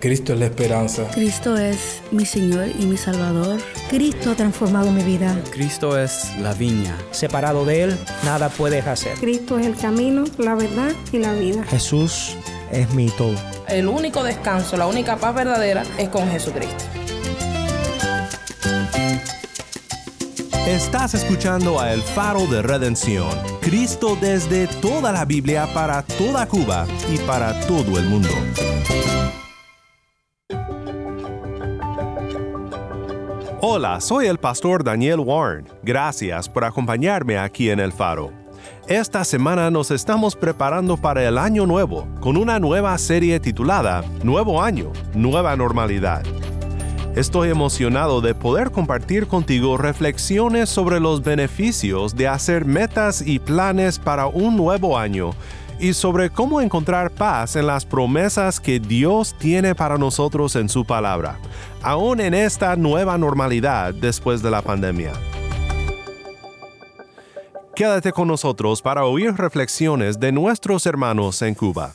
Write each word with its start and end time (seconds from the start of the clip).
Cristo 0.00 0.32
es 0.32 0.38
la 0.38 0.46
esperanza. 0.46 1.06
Cristo 1.12 1.58
es 1.58 2.00
mi 2.10 2.24
Señor 2.24 2.68
y 2.78 2.86
mi 2.86 2.96
Salvador. 2.96 3.60
Cristo 3.90 4.30
ha 4.30 4.34
transformado 4.34 4.90
mi 4.90 5.04
vida. 5.04 5.38
Cristo 5.52 5.98
es 5.98 6.32
la 6.40 6.54
viña. 6.54 6.96
Separado 7.10 7.66
de 7.66 7.82
Él, 7.82 7.98
nada 8.24 8.48
puedes 8.48 8.86
hacer. 8.86 9.18
Cristo 9.18 9.58
es 9.58 9.66
el 9.66 9.76
camino, 9.76 10.24
la 10.38 10.54
verdad 10.54 10.92
y 11.12 11.18
la 11.18 11.34
vida. 11.34 11.64
Jesús 11.64 12.34
es 12.72 12.92
mi 12.94 13.08
todo. 13.10 13.36
El 13.68 13.88
único 13.88 14.24
descanso, 14.24 14.78
la 14.78 14.86
única 14.86 15.16
paz 15.16 15.34
verdadera 15.34 15.82
es 15.98 16.08
con 16.08 16.28
Jesucristo. 16.30 16.99
Estás 20.70 21.14
escuchando 21.14 21.80
a 21.80 21.92
El 21.92 22.00
Faro 22.00 22.46
de 22.46 22.62
Redención. 22.62 23.28
Cristo 23.60 24.16
desde 24.20 24.68
toda 24.68 25.10
la 25.10 25.24
Biblia 25.24 25.66
para 25.74 26.02
toda 26.02 26.46
Cuba 26.46 26.86
y 27.12 27.18
para 27.26 27.58
todo 27.66 27.98
el 27.98 28.04
mundo. 28.04 28.28
Hola, 33.60 34.00
soy 34.00 34.28
el 34.28 34.38
pastor 34.38 34.84
Daniel 34.84 35.18
Warren. 35.18 35.66
Gracias 35.82 36.48
por 36.48 36.62
acompañarme 36.62 37.36
aquí 37.36 37.68
en 37.70 37.80
El 37.80 37.92
Faro. 37.92 38.32
Esta 38.86 39.24
semana 39.24 39.72
nos 39.72 39.90
estamos 39.90 40.36
preparando 40.36 40.96
para 40.96 41.26
el 41.26 41.36
año 41.36 41.66
nuevo 41.66 42.06
con 42.20 42.36
una 42.36 42.60
nueva 42.60 42.96
serie 42.98 43.40
titulada 43.40 44.04
Nuevo 44.22 44.62
Año, 44.62 44.92
Nueva 45.14 45.56
Normalidad. 45.56 46.22
Estoy 47.16 47.50
emocionado 47.50 48.20
de 48.20 48.34
poder 48.34 48.70
compartir 48.70 49.26
contigo 49.26 49.76
reflexiones 49.76 50.68
sobre 50.68 51.00
los 51.00 51.22
beneficios 51.22 52.14
de 52.14 52.28
hacer 52.28 52.64
metas 52.64 53.22
y 53.26 53.38
planes 53.38 53.98
para 53.98 54.26
un 54.26 54.56
nuevo 54.56 54.96
año 54.96 55.32
y 55.78 55.94
sobre 55.94 56.30
cómo 56.30 56.60
encontrar 56.60 57.10
paz 57.10 57.56
en 57.56 57.66
las 57.66 57.84
promesas 57.84 58.60
que 58.60 58.80
Dios 58.80 59.34
tiene 59.38 59.74
para 59.74 59.98
nosotros 59.98 60.54
en 60.56 60.68
su 60.68 60.84
palabra 60.84 61.38
aún 61.82 62.20
en 62.20 62.34
esta 62.34 62.76
nueva 62.76 63.16
normalidad 63.18 63.94
después 63.94 64.42
de 64.42 64.50
la 64.50 64.62
pandemia. 64.62 65.12
Quédate 67.74 68.12
con 68.12 68.28
nosotros 68.28 68.82
para 68.82 69.04
oír 69.04 69.32
reflexiones 69.34 70.20
de 70.20 70.32
nuestros 70.32 70.84
hermanos 70.84 71.40
en 71.42 71.54
Cuba. 71.54 71.94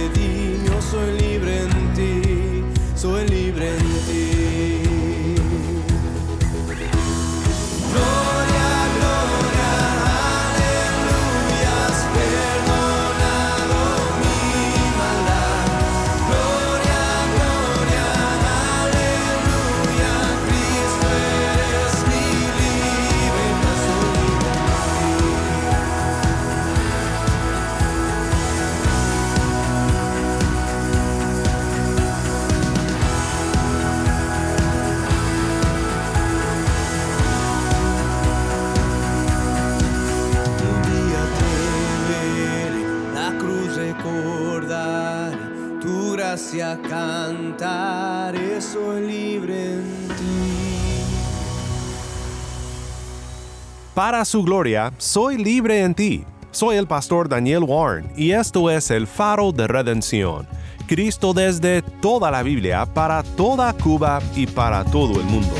Para 54.11 54.25
su 54.25 54.43
gloria, 54.43 54.91
soy 54.97 55.37
libre 55.37 55.83
en 55.83 55.95
ti. 55.95 56.25
Soy 56.51 56.75
el 56.75 56.85
pastor 56.85 57.29
Daniel 57.29 57.63
Warren 57.63 58.11
y 58.17 58.31
esto 58.31 58.69
es 58.69 58.91
el 58.91 59.07
faro 59.07 59.53
de 59.53 59.67
redención. 59.67 60.45
Cristo 60.85 61.33
desde 61.33 61.81
toda 62.01 62.29
la 62.29 62.43
Biblia, 62.43 62.85
para 62.85 63.23
toda 63.23 63.71
Cuba 63.71 64.21
y 64.35 64.47
para 64.47 64.83
todo 64.83 65.17
el 65.17 65.25
mundo. 65.27 65.55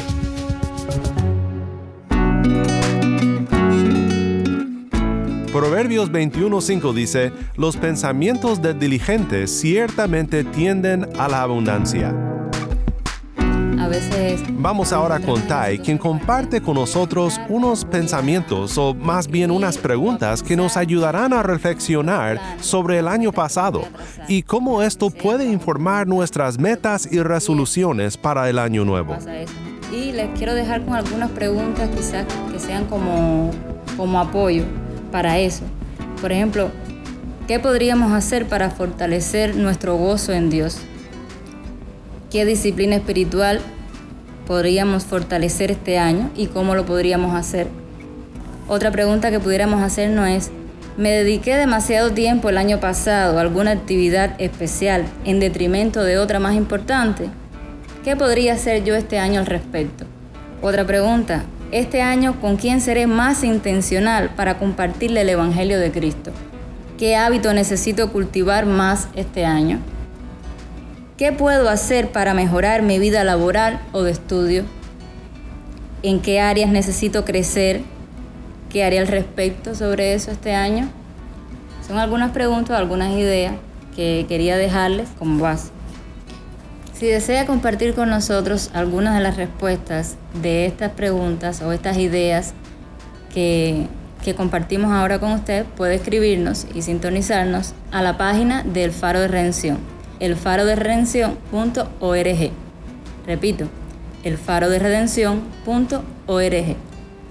Proverbios 5.54 6.12
21:5 6.12 6.94
dice, 6.94 7.32
Los 7.56 7.78
pensamientos 7.78 8.62
del 8.62 8.78
diligente 8.78 9.48
ciertamente 9.48 10.44
tienden 10.44 11.08
a 11.18 11.30
la 11.30 11.44
abundancia 11.44 12.31
Vamos 14.52 14.94
ahora 14.94 15.20
con 15.20 15.42
Tai, 15.48 15.80
quien 15.80 15.98
comparte 15.98 16.62
con 16.62 16.76
nosotros 16.76 17.40
unos 17.50 17.84
pensamientos 17.84 18.78
o 18.78 18.94
más 18.94 19.28
bien 19.28 19.52
unas 19.52 19.78
preguntas 19.78 20.42
que 20.42 20.56
nos 20.56 20.78
ayudarán 20.78 21.34
a 21.34 21.44
reflexionar 21.44 22.40
sobre 22.62 23.00
el 23.00 23.08
año 23.08 23.32
pasado 23.32 23.84
y 24.28 24.44
cómo 24.44 24.82
esto 24.82 25.10
puede 25.10 25.46
informar 25.46 26.08
nuestras 26.08 26.58
metas 26.58 27.08
y 27.12 27.22
resoluciones 27.22 28.18
para 28.18 28.50
el 28.50 28.60
año 28.60 28.86
nuevo. 28.86 29.18
Y 29.92 30.14
les 30.14 30.30
quiero 30.38 30.54
dejar 30.56 30.86
con 30.86 30.94
algunas 30.96 31.30
preguntas 31.32 31.90
quizás 31.96 32.26
que 32.52 32.60
sean 32.60 32.86
como, 32.86 33.52
como 33.98 34.20
apoyo 34.20 34.64
para 35.12 35.38
eso. 35.38 35.64
Por 36.22 36.32
ejemplo, 36.32 36.70
¿qué 37.48 37.60
podríamos 37.60 38.14
hacer 38.14 38.48
para 38.48 38.70
fortalecer 38.70 39.56
nuestro 39.58 39.98
gozo 39.98 40.32
en 40.32 40.50
Dios? 40.50 40.78
¿Qué 42.30 42.46
disciplina 42.46 42.96
espiritual 42.96 43.60
podríamos 44.52 45.06
fortalecer 45.06 45.72
este 45.72 45.98
año 45.98 46.30
y 46.36 46.48
cómo 46.48 46.76
lo 46.76 46.86
podríamos 46.86 47.38
hacer. 47.38 47.68
Otra 48.68 48.92
pregunta 48.92 49.32
que 49.32 49.40
pudiéramos 49.40 49.82
hacernos 49.82 50.28
es, 50.28 50.52
¿me 50.98 51.10
dediqué 51.10 51.56
demasiado 51.56 52.12
tiempo 52.12 52.50
el 52.50 52.58
año 52.58 52.82
pasado 52.82 53.38
a 53.38 53.42
alguna 53.42 53.72
actividad 53.72 54.36
especial 54.40 55.06
en 55.24 55.40
detrimento 55.40 56.04
de 56.04 56.18
otra 56.18 56.42
más 56.42 56.56
importante? 56.56 57.30
¿Qué 58.04 58.18
podría 58.18 58.56
hacer 58.56 58.84
yo 58.84 58.94
este 58.94 59.20
año 59.20 59.40
al 59.40 59.46
respecto? 59.46 60.04
Otra 60.62 60.86
pregunta, 60.86 61.46
este 61.72 62.02
año 62.02 62.38
con 62.42 62.58
quién 62.58 62.82
seré 62.82 63.08
más 63.08 63.46
intencional 63.46 64.32
para 64.36 64.60
compartirle 64.60 65.22
el 65.22 65.30
Evangelio 65.30 65.80
de 65.80 65.94
Cristo? 65.94 66.34
¿Qué 66.98 67.16
hábito 67.16 67.54
necesito 67.54 68.12
cultivar 68.12 68.66
más 68.66 69.08
este 69.16 69.46
año? 69.46 69.80
¿Qué 71.22 71.32
puedo 71.32 71.70
hacer 71.70 72.12
para 72.12 72.34
mejorar 72.34 72.82
mi 72.82 72.98
vida 72.98 73.24
laboral 73.24 73.80
o 73.92 74.02
de 74.02 74.10
estudio? 74.10 74.64
¿En 76.02 76.20
qué 76.20 76.40
áreas 76.40 76.72
necesito 76.72 77.26
crecer? 77.26 77.82
¿Qué 78.72 78.84
haré 78.84 78.98
al 78.98 79.06
respecto 79.06 79.76
sobre 79.76 80.16
eso 80.16 80.32
este 80.32 80.56
año? 80.56 80.90
Son 81.88 82.00
algunas 82.00 82.32
preguntas, 82.32 82.76
algunas 82.76 83.12
ideas 83.12 83.54
que 83.96 84.26
quería 84.28 84.58
dejarles 84.58 85.10
como 85.20 85.40
base. 85.44 85.70
Si 86.94 87.06
desea 87.06 87.46
compartir 87.46 87.94
con 87.94 88.10
nosotros 88.10 88.72
algunas 88.74 89.14
de 89.14 89.22
las 89.22 89.38
respuestas 89.38 90.16
de 90.42 90.66
estas 90.66 90.90
preguntas 90.90 91.62
o 91.62 91.72
estas 91.72 91.98
ideas 91.98 92.56
que, 93.32 93.86
que 94.24 94.34
compartimos 94.34 94.92
ahora 94.92 95.20
con 95.20 95.34
usted, 95.34 95.66
puede 95.78 95.94
escribirnos 95.94 96.66
y 96.74 96.82
sintonizarnos 96.82 97.76
a 97.92 98.02
la 98.02 98.18
página 98.18 98.64
del 98.64 98.92
Faro 98.92 99.20
de 99.20 99.28
Redención 99.28 100.01
elfaroderedención.org. 100.22 102.52
Repito, 103.28 103.68
elfaroderedención.org. 104.24 106.76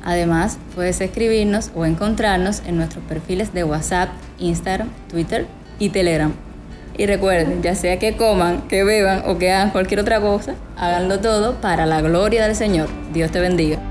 Además, 0.02 0.58
puedes 0.74 1.00
escribirnos 1.00 1.70
o 1.74 1.86
encontrarnos 1.86 2.62
en 2.66 2.76
nuestros 2.76 3.02
perfiles 3.04 3.54
de 3.54 3.64
WhatsApp, 3.64 4.10
Instagram, 4.38 4.90
Twitter 5.08 5.46
y 5.78 5.88
Telegram. 5.90 6.32
Y 6.96 7.06
recuerden, 7.06 7.62
ya 7.62 7.74
sea 7.74 7.98
que 7.98 8.16
coman, 8.16 8.68
que 8.68 8.84
beban 8.84 9.22
o 9.26 9.36
que 9.38 9.50
hagan 9.50 9.70
cualquier 9.70 10.00
otra 10.00 10.20
cosa, 10.20 10.54
háganlo 10.76 11.20
todo 11.20 11.60
para 11.60 11.86
la 11.86 12.02
gloria 12.02 12.44
del 12.44 12.54
Señor. 12.56 12.88
Dios 13.12 13.30
te 13.30 13.40
bendiga. 13.40 13.89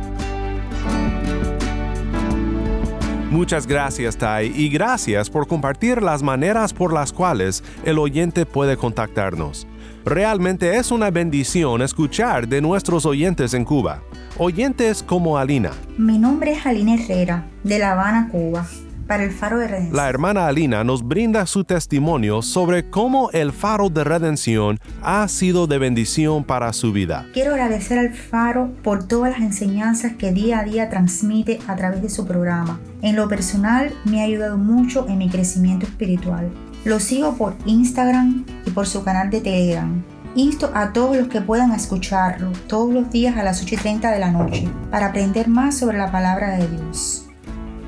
Muchas 3.30 3.68
gracias, 3.68 4.18
Tai, 4.18 4.52
y 4.56 4.70
gracias 4.70 5.30
por 5.30 5.48
compartir 5.48 6.02
las 6.02 6.24
maneras 6.24 6.74
por 6.74 6.92
las 6.92 7.14
cuales 7.14 7.64
el 7.84 8.00
oyente 8.00 8.48
puede 8.48 8.76
contactarnos. 8.76 9.68
Realmente 10.04 10.78
es 10.78 10.90
una 10.90 11.12
bendición 11.12 11.84
escuchar 11.84 12.48
de 12.48 12.60
nuestros 12.60 13.06
oyentes 13.06 13.54
en 13.54 13.66
Cuba. 13.66 14.02
Oyentes 14.40 15.04
como 15.04 15.38
Alina. 15.38 15.72
Mi 15.98 16.18
nombre 16.18 16.54
es 16.54 16.66
Alina 16.66 16.96
Herrera, 16.96 17.46
de 17.64 17.78
La 17.78 17.92
Habana, 17.92 18.30
Cuba 18.32 18.66
para 19.10 19.24
el 19.24 19.32
Faro 19.32 19.58
de 19.58 19.68
Redención. 19.68 19.98
La 19.98 20.08
hermana 20.08 20.46
Alina 20.46 20.84
nos 20.84 21.06
brinda 21.06 21.48
su 21.48 21.64
testimonio 21.64 22.44
sobre 22.44 22.92
cómo 22.92 23.32
el 23.32 23.52
Faro 23.52 23.90
de 23.90 24.04
Redención 24.04 24.80
ha 25.02 25.28
sido 25.28 25.66
de 25.66 25.80
bendición 25.80 26.44
para 26.44 26.72
su 26.74 26.94
vida. 26.94 27.26
Quiero 27.34 27.54
agradecer 27.54 27.98
al 27.98 28.14
Faro 28.14 28.72
por 28.84 29.08
todas 29.08 29.32
las 29.32 29.42
enseñanzas 29.42 30.14
que 30.14 30.32
día 30.32 30.60
a 30.60 30.64
día 30.64 30.90
transmite 30.90 31.60
a 31.68 31.76
través 31.76 32.04
de 32.04 32.10
su 32.10 32.28
programa. 32.28 32.80
En 33.02 33.16
lo 33.16 33.28
personal 33.28 33.92
me 34.06 34.22
ha 34.22 34.26
ayudado 34.26 34.60
mucho 34.60 35.08
en 35.10 35.18
mi 35.18 35.28
crecimiento 35.28 35.88
espiritual. 35.88 36.52
Lo 36.86 37.00
sigo 37.00 37.36
por 37.36 37.56
Instagram 37.66 38.46
y 38.68 38.70
por 38.70 38.86
su 38.86 39.04
canal 39.04 39.32
de 39.32 39.42
Telegram. 39.42 40.04
Insto 40.36 40.70
a 40.76 40.94
todos 40.94 41.18
los 41.18 41.30
que 41.30 41.42
puedan 41.42 41.72
escucharlo 41.72 42.52
todos 42.68 42.94
los 42.94 43.10
días 43.10 43.36
a 43.38 43.44
las 43.44 43.64
8 43.64 43.74
y 43.74 43.78
30 43.80 44.12
de 44.12 44.20
la 44.20 44.30
noche 44.30 44.70
para 44.92 45.08
aprender 45.08 45.48
más 45.48 45.80
sobre 45.80 45.98
la 45.98 46.12
palabra 46.12 46.56
de 46.58 46.68
Dios. 46.68 47.26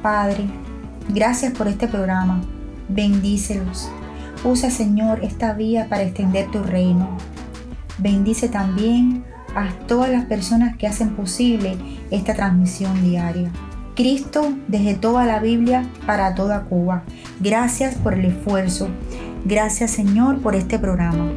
Padre, 0.02 0.50
Gracias 1.10 1.54
por 1.54 1.68
este 1.68 1.88
programa. 1.88 2.42
Bendícelos. 2.90 3.90
Usa, 4.44 4.72
Señor, 4.72 5.24
esta 5.24 5.54
vía 5.54 5.88
para 5.90 6.04
extender 6.04 6.50
tu 6.52 6.64
reino. 6.64 7.18
Bendice 7.98 8.50
también 8.50 9.24
a 9.56 9.70
todas 9.88 10.10
las 10.10 10.26
personas 10.26 10.78
que 10.78 10.88
hacen 10.88 11.16
posible 11.16 11.78
esta 12.10 12.34
transmisión 12.34 13.04
diaria. 13.04 13.52
Cristo 13.96 14.54
desde 14.68 14.96
toda 14.96 15.26
la 15.26 15.40
Biblia 15.40 15.86
para 16.06 16.34
toda 16.34 16.64
Cuba. 16.64 17.04
Gracias 17.40 17.96
por 17.96 18.14
el 18.14 18.26
esfuerzo. 18.26 18.90
Gracias 19.46 19.92
Señor 19.92 20.42
por 20.42 20.56
este 20.56 20.80
programa. 20.80 21.32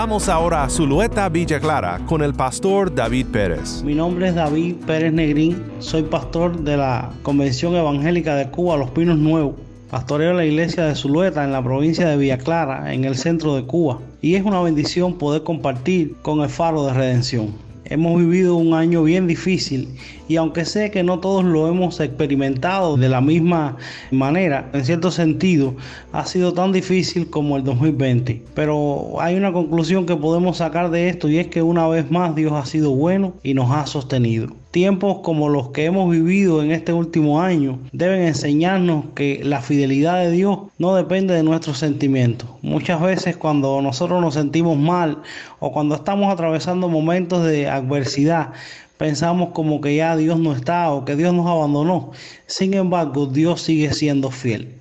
Vamos 0.00 0.28
ahora 0.28 0.62
a 0.62 0.70
Zulueta, 0.70 1.28
Villa 1.28 1.58
Clara, 1.58 1.98
con 2.06 2.22
el 2.22 2.32
pastor 2.32 2.94
David 2.94 3.26
Pérez. 3.32 3.82
Mi 3.82 3.96
nombre 3.96 4.28
es 4.28 4.36
David 4.36 4.76
Pérez 4.86 5.12
Negrín, 5.12 5.60
soy 5.80 6.04
pastor 6.04 6.60
de 6.60 6.76
la 6.76 7.10
Convención 7.24 7.74
Evangélica 7.74 8.36
de 8.36 8.48
Cuba, 8.48 8.76
Los 8.76 8.90
Pinos 8.90 9.18
Nuevos. 9.18 9.56
Pastoreo 9.90 10.34
la 10.34 10.44
iglesia 10.44 10.84
de 10.84 10.94
Zulueta 10.94 11.42
en 11.42 11.50
la 11.50 11.64
provincia 11.64 12.08
de 12.08 12.16
Villa 12.16 12.38
Clara, 12.38 12.94
en 12.94 13.06
el 13.06 13.16
centro 13.16 13.56
de 13.56 13.64
Cuba. 13.64 13.98
Y 14.22 14.36
es 14.36 14.44
una 14.44 14.60
bendición 14.60 15.18
poder 15.18 15.42
compartir 15.42 16.14
con 16.22 16.42
el 16.42 16.48
Faro 16.48 16.86
de 16.86 16.92
Redención. 16.92 17.67
Hemos 17.90 18.18
vivido 18.18 18.56
un 18.56 18.74
año 18.74 19.02
bien 19.02 19.26
difícil 19.26 19.88
y 20.28 20.36
aunque 20.36 20.66
sé 20.66 20.90
que 20.90 21.02
no 21.02 21.20
todos 21.20 21.42
lo 21.42 21.68
hemos 21.68 22.00
experimentado 22.00 22.98
de 22.98 23.08
la 23.08 23.22
misma 23.22 23.78
manera, 24.10 24.68
en 24.74 24.84
cierto 24.84 25.10
sentido 25.10 25.74
ha 26.12 26.26
sido 26.26 26.52
tan 26.52 26.72
difícil 26.72 27.30
como 27.30 27.56
el 27.56 27.64
2020. 27.64 28.42
Pero 28.54 29.20
hay 29.20 29.36
una 29.36 29.54
conclusión 29.54 30.04
que 30.04 30.16
podemos 30.16 30.58
sacar 30.58 30.90
de 30.90 31.08
esto 31.08 31.30
y 31.30 31.38
es 31.38 31.46
que 31.46 31.62
una 31.62 31.88
vez 31.88 32.10
más 32.10 32.34
Dios 32.34 32.52
ha 32.52 32.66
sido 32.66 32.90
bueno 32.90 33.32
y 33.42 33.54
nos 33.54 33.70
ha 33.70 33.86
sostenido. 33.86 34.48
Tiempos 34.70 35.20
como 35.22 35.48
los 35.48 35.70
que 35.70 35.86
hemos 35.86 36.10
vivido 36.10 36.62
en 36.62 36.72
este 36.72 36.92
último 36.92 37.40
año 37.40 37.78
deben 37.92 38.20
enseñarnos 38.20 39.06
que 39.14 39.40
la 39.42 39.62
fidelidad 39.62 40.18
de 40.18 40.30
Dios 40.30 40.58
no 40.76 40.94
depende 40.94 41.32
de 41.32 41.42
nuestros 41.42 41.78
sentimientos. 41.78 42.50
Muchas 42.60 43.00
veces 43.00 43.38
cuando 43.38 43.80
nosotros 43.80 44.20
nos 44.20 44.34
sentimos 44.34 44.76
mal 44.76 45.22
o 45.58 45.72
cuando 45.72 45.94
estamos 45.94 46.30
atravesando 46.30 46.86
momentos 46.90 47.46
de 47.46 47.66
adversidad, 47.66 48.52
pensamos 48.98 49.50
como 49.54 49.80
que 49.80 49.96
ya 49.96 50.14
Dios 50.18 50.38
no 50.38 50.52
está 50.52 50.92
o 50.92 51.06
que 51.06 51.16
Dios 51.16 51.32
nos 51.32 51.46
abandonó. 51.46 52.10
Sin 52.46 52.74
embargo, 52.74 53.24
Dios 53.24 53.62
sigue 53.62 53.94
siendo 53.94 54.30
fiel. 54.30 54.74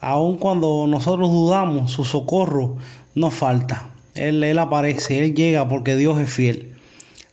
Aun 0.00 0.36
cuando 0.36 0.86
nosotros 0.86 1.30
dudamos, 1.30 1.90
su 1.90 2.04
socorro 2.04 2.76
no 3.14 3.30
falta. 3.30 3.88
Él, 4.14 4.44
él 4.44 4.58
aparece, 4.58 5.24
Él 5.24 5.34
llega 5.34 5.66
porque 5.66 5.96
Dios 5.96 6.20
es 6.20 6.30
fiel. 6.30 6.71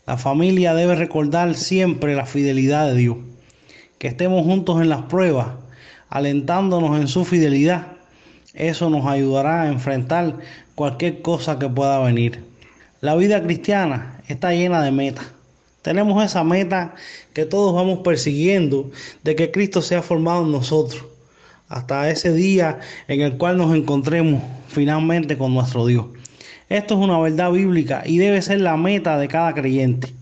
La 0.09 0.17
familia 0.17 0.73
debe 0.73 0.95
recordar 0.95 1.53
siempre 1.53 2.15
la 2.15 2.25
fidelidad 2.25 2.87
de 2.87 2.95
Dios. 2.95 3.17
Que 3.99 4.07
estemos 4.07 4.43
juntos 4.43 4.81
en 4.81 4.89
las 4.89 5.03
pruebas, 5.03 5.49
alentándonos 6.09 6.99
en 6.99 7.07
su 7.07 7.25
fidelidad. 7.25 7.89
Eso 8.55 8.89
nos 8.89 9.05
ayudará 9.05 9.61
a 9.61 9.67
enfrentar 9.67 10.39
cualquier 10.73 11.21
cosa 11.21 11.59
que 11.59 11.69
pueda 11.69 11.99
venir. 11.99 12.43
La 13.01 13.15
vida 13.15 13.43
cristiana 13.43 14.19
está 14.27 14.51
llena 14.51 14.81
de 14.81 14.89
metas. 14.89 15.27
Tenemos 15.83 16.23
esa 16.23 16.43
meta 16.43 16.95
que 17.33 17.45
todos 17.45 17.75
vamos 17.75 17.99
persiguiendo 17.99 18.89
de 19.21 19.35
que 19.35 19.51
Cristo 19.51 19.83
sea 19.83 20.01
formado 20.01 20.43
en 20.43 20.51
nosotros 20.51 21.05
hasta 21.67 22.09
ese 22.09 22.33
día 22.33 22.79
en 23.07 23.21
el 23.21 23.37
cual 23.37 23.59
nos 23.59 23.75
encontremos 23.75 24.41
finalmente 24.69 25.37
con 25.37 25.53
nuestro 25.53 25.85
Dios. 25.85 26.07
Esto 26.69 26.93
es 26.93 26.99
una 26.99 27.17
verdad 27.17 27.51
bíblica 27.51 28.03
y 28.05 28.19
debe 28.19 28.43
ser 28.43 28.61
la 28.61 28.77
meta 28.77 29.17
de 29.17 29.27
cada 29.27 29.55
creyente. 29.55 30.13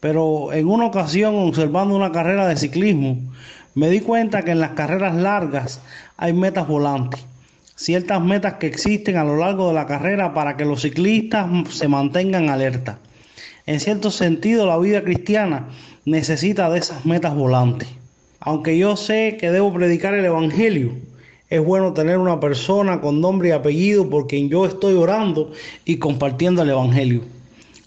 Pero 0.00 0.52
en 0.52 0.66
una 0.66 0.86
ocasión, 0.86 1.36
observando 1.36 1.94
una 1.94 2.10
carrera 2.10 2.48
de 2.48 2.56
ciclismo, 2.56 3.16
me 3.76 3.88
di 3.88 4.00
cuenta 4.00 4.42
que 4.42 4.50
en 4.50 4.58
las 4.58 4.72
carreras 4.72 5.14
largas 5.14 5.80
hay 6.16 6.32
metas 6.32 6.66
volantes. 6.66 7.24
Ciertas 7.76 8.20
metas 8.20 8.54
que 8.54 8.66
existen 8.66 9.16
a 9.16 9.24
lo 9.24 9.36
largo 9.36 9.68
de 9.68 9.74
la 9.74 9.86
carrera 9.86 10.34
para 10.34 10.56
que 10.56 10.64
los 10.64 10.82
ciclistas 10.82 11.48
se 11.70 11.86
mantengan 11.86 12.48
alerta. 12.48 12.98
En 13.66 13.78
cierto 13.78 14.10
sentido, 14.10 14.66
la 14.66 14.78
vida 14.78 15.04
cristiana 15.04 15.68
necesita 16.04 16.68
de 16.70 16.80
esas 16.80 17.06
metas 17.06 17.36
volantes. 17.36 17.88
Aunque 18.40 18.76
yo 18.76 18.96
sé 18.96 19.36
que 19.38 19.52
debo 19.52 19.72
predicar 19.72 20.14
el 20.14 20.24
Evangelio, 20.24 20.92
es 21.54 21.64
bueno 21.64 21.92
tener 21.92 22.18
una 22.18 22.40
persona 22.40 23.00
con 23.00 23.20
nombre 23.20 23.50
y 23.50 23.52
apellido 23.52 24.10
por 24.10 24.26
quien 24.26 24.48
yo 24.48 24.66
estoy 24.66 24.94
orando 24.94 25.52
y 25.84 25.98
compartiendo 25.98 26.62
el 26.62 26.70
Evangelio. 26.70 27.20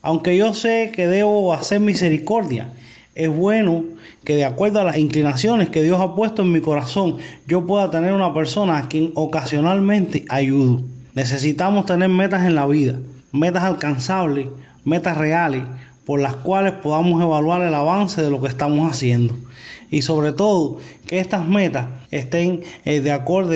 Aunque 0.01 0.37
yo 0.37 0.53
sé 0.53 0.93
que 0.95 1.05
debo 1.05 1.53
hacer 1.53 1.81
misericordia, 1.81 2.71
es 3.13 3.27
bueno 3.27 3.83
que 4.23 4.37
de 4.37 4.45
acuerdo 4.45 4.79
a 4.79 4.85
las 4.85 4.97
inclinaciones 4.97 5.67
que 5.67 5.83
Dios 5.83 5.99
ha 5.99 6.15
puesto 6.15 6.43
en 6.43 6.53
mi 6.53 6.61
corazón, 6.61 7.17
yo 7.45 7.67
pueda 7.67 7.91
tener 7.91 8.13
una 8.13 8.33
persona 8.33 8.77
a 8.77 8.87
quien 8.87 9.11
ocasionalmente 9.15 10.23
ayudo. 10.29 10.81
Necesitamos 11.13 11.85
tener 11.85 12.07
metas 12.07 12.45
en 12.45 12.55
la 12.55 12.67
vida, 12.67 12.97
metas 13.33 13.63
alcanzables, 13.63 14.47
metas 14.85 15.17
reales, 15.17 15.63
por 16.07 16.21
las 16.21 16.37
cuales 16.37 16.71
podamos 16.71 17.21
evaluar 17.21 17.61
el 17.63 17.73
avance 17.73 18.21
de 18.21 18.31
lo 18.31 18.39
que 18.39 18.47
estamos 18.47 18.89
haciendo 18.89 19.35
y 19.91 20.03
sobre 20.03 20.31
todo 20.31 20.77
que 21.05 21.19
estas 21.19 21.45
metas 21.45 21.87
estén 22.11 22.63
eh, 22.85 23.01
de 23.01 23.11
acuerdo 23.11 23.53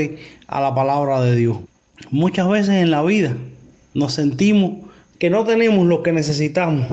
a 0.48 0.60
la 0.60 0.76
palabra 0.76 1.22
de 1.22 1.38
Dios. 1.38 1.58
Muchas 2.10 2.50
veces 2.50 2.76
en 2.76 2.92
la 2.92 3.04
vida 3.04 3.38
nos 3.94 4.14
sentimos 4.14 4.86
que 5.18 5.30
no 5.30 5.46
tenemos 5.46 5.88
lo 5.88 6.04
que 6.04 6.12
necesitamos 6.12 6.88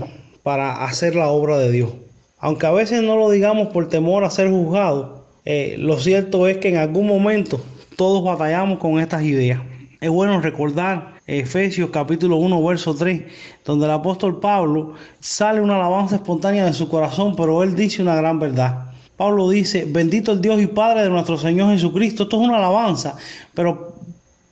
para 0.45 0.85
hacer 0.85 1.17
la 1.17 1.27
obra 1.27 1.59
de 1.59 1.73
Dios. 1.73 1.91
Aunque 2.39 2.67
a 2.67 2.71
veces 2.71 3.03
no 3.03 3.17
lo 3.17 3.29
digamos 3.29 3.69
por 3.69 3.89
temor 3.89 4.23
a 4.23 4.31
ser 4.31 4.49
juzgados, 4.49 5.23
eh, 5.45 5.75
lo 5.77 5.99
cierto 5.99 6.47
es 6.47 6.59
que 6.59 6.69
en 6.69 6.77
algún 6.77 7.09
momento 7.09 7.61
todos 7.97 8.23
batallamos 8.23 8.79
con 8.79 9.01
estas 9.01 9.25
ideas. 9.25 9.61
Es 10.01 10.11
bueno 10.11 10.41
recordar 10.41 11.18
Efesios 11.29 11.91
capítulo 11.91 12.37
1, 12.39 12.65
verso 12.65 12.95
3, 12.95 13.23
donde 13.63 13.85
el 13.85 13.93
apóstol 13.93 14.41
Pablo 14.41 14.95
sale 15.21 15.61
una 15.61 15.77
alabanza 15.77 16.17
espontánea 16.17 16.65
de 16.65 16.73
su 16.73 16.89
corazón, 16.89 17.37
pero 17.37 17.63
él 17.63 17.77
dice 17.77 18.01
una 18.01 18.17
gran 18.17 18.41
verdad. 18.41 18.87
Pablo 19.19 19.51
dice, 19.51 19.85
bendito 19.87 20.33
el 20.33 20.41
Dios 20.41 20.59
y 20.63 20.67
Padre 20.67 21.03
de 21.03 21.11
nuestro 21.11 21.37
Señor 21.37 21.71
Jesucristo. 21.73 22.23
Esto 22.23 22.41
es 22.41 22.49
una 22.49 22.57
alabanza, 22.57 23.17
pero 23.53 23.93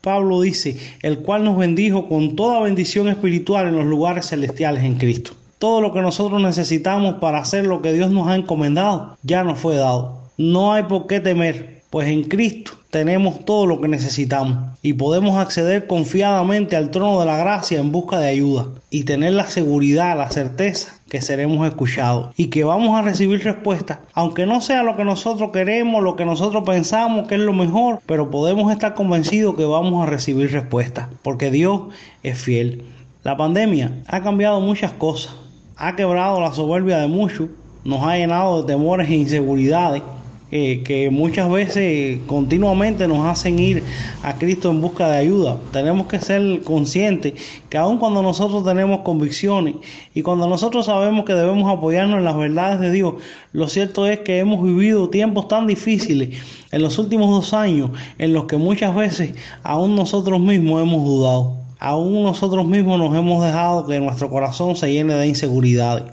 Pablo 0.02 0.42
dice, 0.42 0.76
el 1.00 1.21
cual 1.21 1.45
nos 1.45 1.56
bendijo 1.56 2.09
con 2.09 2.37
toda 2.37 2.61
bendición 2.61 3.09
espiritual 3.09 3.68
en 3.68 3.76
los 3.76 3.87
lugares 3.87 4.26
celestiales 4.26 4.85
en 4.85 4.97
Cristo. 4.97 5.33
Todo 5.59 5.80
lo 5.80 5.95
que 5.95 6.02
nosotros 6.02 6.42
necesitamos 6.42 7.14
para 7.14 7.38
hacer 7.38 7.64
lo 7.64 7.80
que 7.80 7.95
Dios 7.95 8.11
nos 8.11 8.28
ha 8.28 8.37
encomendado 8.37 9.16
ya 9.23 9.42
nos 9.45 9.59
fue 9.59 9.76
dado. 9.76 10.18
No 10.37 10.75
hay 10.75 10.83
por 10.83 11.06
qué 11.06 11.21
temer, 11.21 11.75
pues 11.90 12.08
en 12.08 12.24
Cristo 12.24 12.72
tenemos 12.90 13.44
todo 13.44 13.66
lo 13.66 13.80
que 13.80 13.88
necesitamos 13.88 14.58
y 14.82 14.94
podemos 14.94 15.36
acceder 15.38 15.86
confiadamente 15.86 16.76
al 16.76 16.90
trono 16.90 17.20
de 17.20 17.26
la 17.26 17.36
gracia 17.36 17.78
en 17.78 17.92
busca 17.92 18.18
de 18.18 18.28
ayuda 18.28 18.66
y 18.90 19.04
tener 19.04 19.34
la 19.34 19.46
seguridad, 19.46 20.16
la 20.16 20.30
certeza 20.30 20.94
que 21.08 21.20
seremos 21.20 21.66
escuchados 21.66 22.34
y 22.36 22.48
que 22.48 22.64
vamos 22.64 22.98
a 22.98 23.02
recibir 23.02 23.44
respuesta, 23.44 24.00
aunque 24.14 24.46
no 24.46 24.60
sea 24.60 24.82
lo 24.82 24.96
que 24.96 25.04
nosotros 25.04 25.50
queremos, 25.52 26.02
lo 26.02 26.16
que 26.16 26.24
nosotros 26.24 26.64
pensamos 26.64 27.28
que 27.28 27.36
es 27.36 27.40
lo 27.40 27.52
mejor, 27.52 28.00
pero 28.06 28.30
podemos 28.30 28.72
estar 28.72 28.94
convencidos 28.94 29.54
que 29.54 29.64
vamos 29.64 30.02
a 30.02 30.10
recibir 30.10 30.50
respuesta, 30.50 31.08
porque 31.22 31.50
Dios 31.50 31.82
es 32.22 32.38
fiel. 32.38 32.84
La 33.22 33.36
pandemia 33.36 33.92
ha 34.06 34.22
cambiado 34.22 34.60
muchas 34.60 34.92
cosas, 34.92 35.34
ha 35.76 35.94
quebrado 35.96 36.40
la 36.40 36.52
soberbia 36.52 36.98
de 36.98 37.08
muchos, 37.08 37.48
nos 37.84 38.02
ha 38.02 38.16
llenado 38.16 38.62
de 38.62 38.72
temores 38.72 39.08
e 39.08 39.14
inseguridades, 39.14 40.02
eh, 40.52 40.84
que 40.84 41.10
muchas 41.10 41.50
veces 41.50 42.20
continuamente 42.28 43.08
nos 43.08 43.26
hacen 43.26 43.58
ir 43.58 43.82
a 44.22 44.38
Cristo 44.38 44.70
en 44.70 44.80
busca 44.80 45.10
de 45.10 45.16
ayuda. 45.16 45.58
Tenemos 45.72 46.06
que 46.06 46.20
ser 46.20 46.62
conscientes 46.62 47.34
que 47.68 47.76
aun 47.76 47.98
cuando 47.98 48.22
nosotros 48.22 48.64
tenemos 48.64 49.00
convicciones 49.00 49.74
y 50.14 50.22
cuando 50.22 50.46
nosotros 50.46 50.86
sabemos 50.86 51.24
que 51.24 51.34
debemos 51.34 51.68
apoyarnos 51.68 52.18
en 52.18 52.24
las 52.24 52.36
verdades 52.36 52.78
de 52.78 52.92
Dios, 52.92 53.14
lo 53.50 53.66
cierto 53.66 54.06
es 54.06 54.20
que 54.20 54.38
hemos 54.38 54.62
vivido 54.62 55.10
tiempos 55.10 55.48
tan 55.48 55.66
difíciles 55.66 56.40
en 56.70 56.80
los 56.80 56.96
últimos 57.00 57.28
dos 57.28 57.52
años 57.52 57.90
en 58.18 58.32
los 58.32 58.44
que 58.44 58.56
muchas 58.56 58.94
veces 58.94 59.34
aún 59.64 59.96
nosotros 59.96 60.38
mismos 60.38 60.80
hemos 60.80 61.04
dudado. 61.04 61.56
Aún 61.80 62.22
nosotros 62.22 62.64
mismos 62.66 63.00
nos 63.00 63.16
hemos 63.16 63.44
dejado 63.44 63.84
que 63.84 63.98
nuestro 63.98 64.30
corazón 64.30 64.76
se 64.76 64.92
llene 64.92 65.14
de 65.14 65.26
inseguridades 65.26 66.04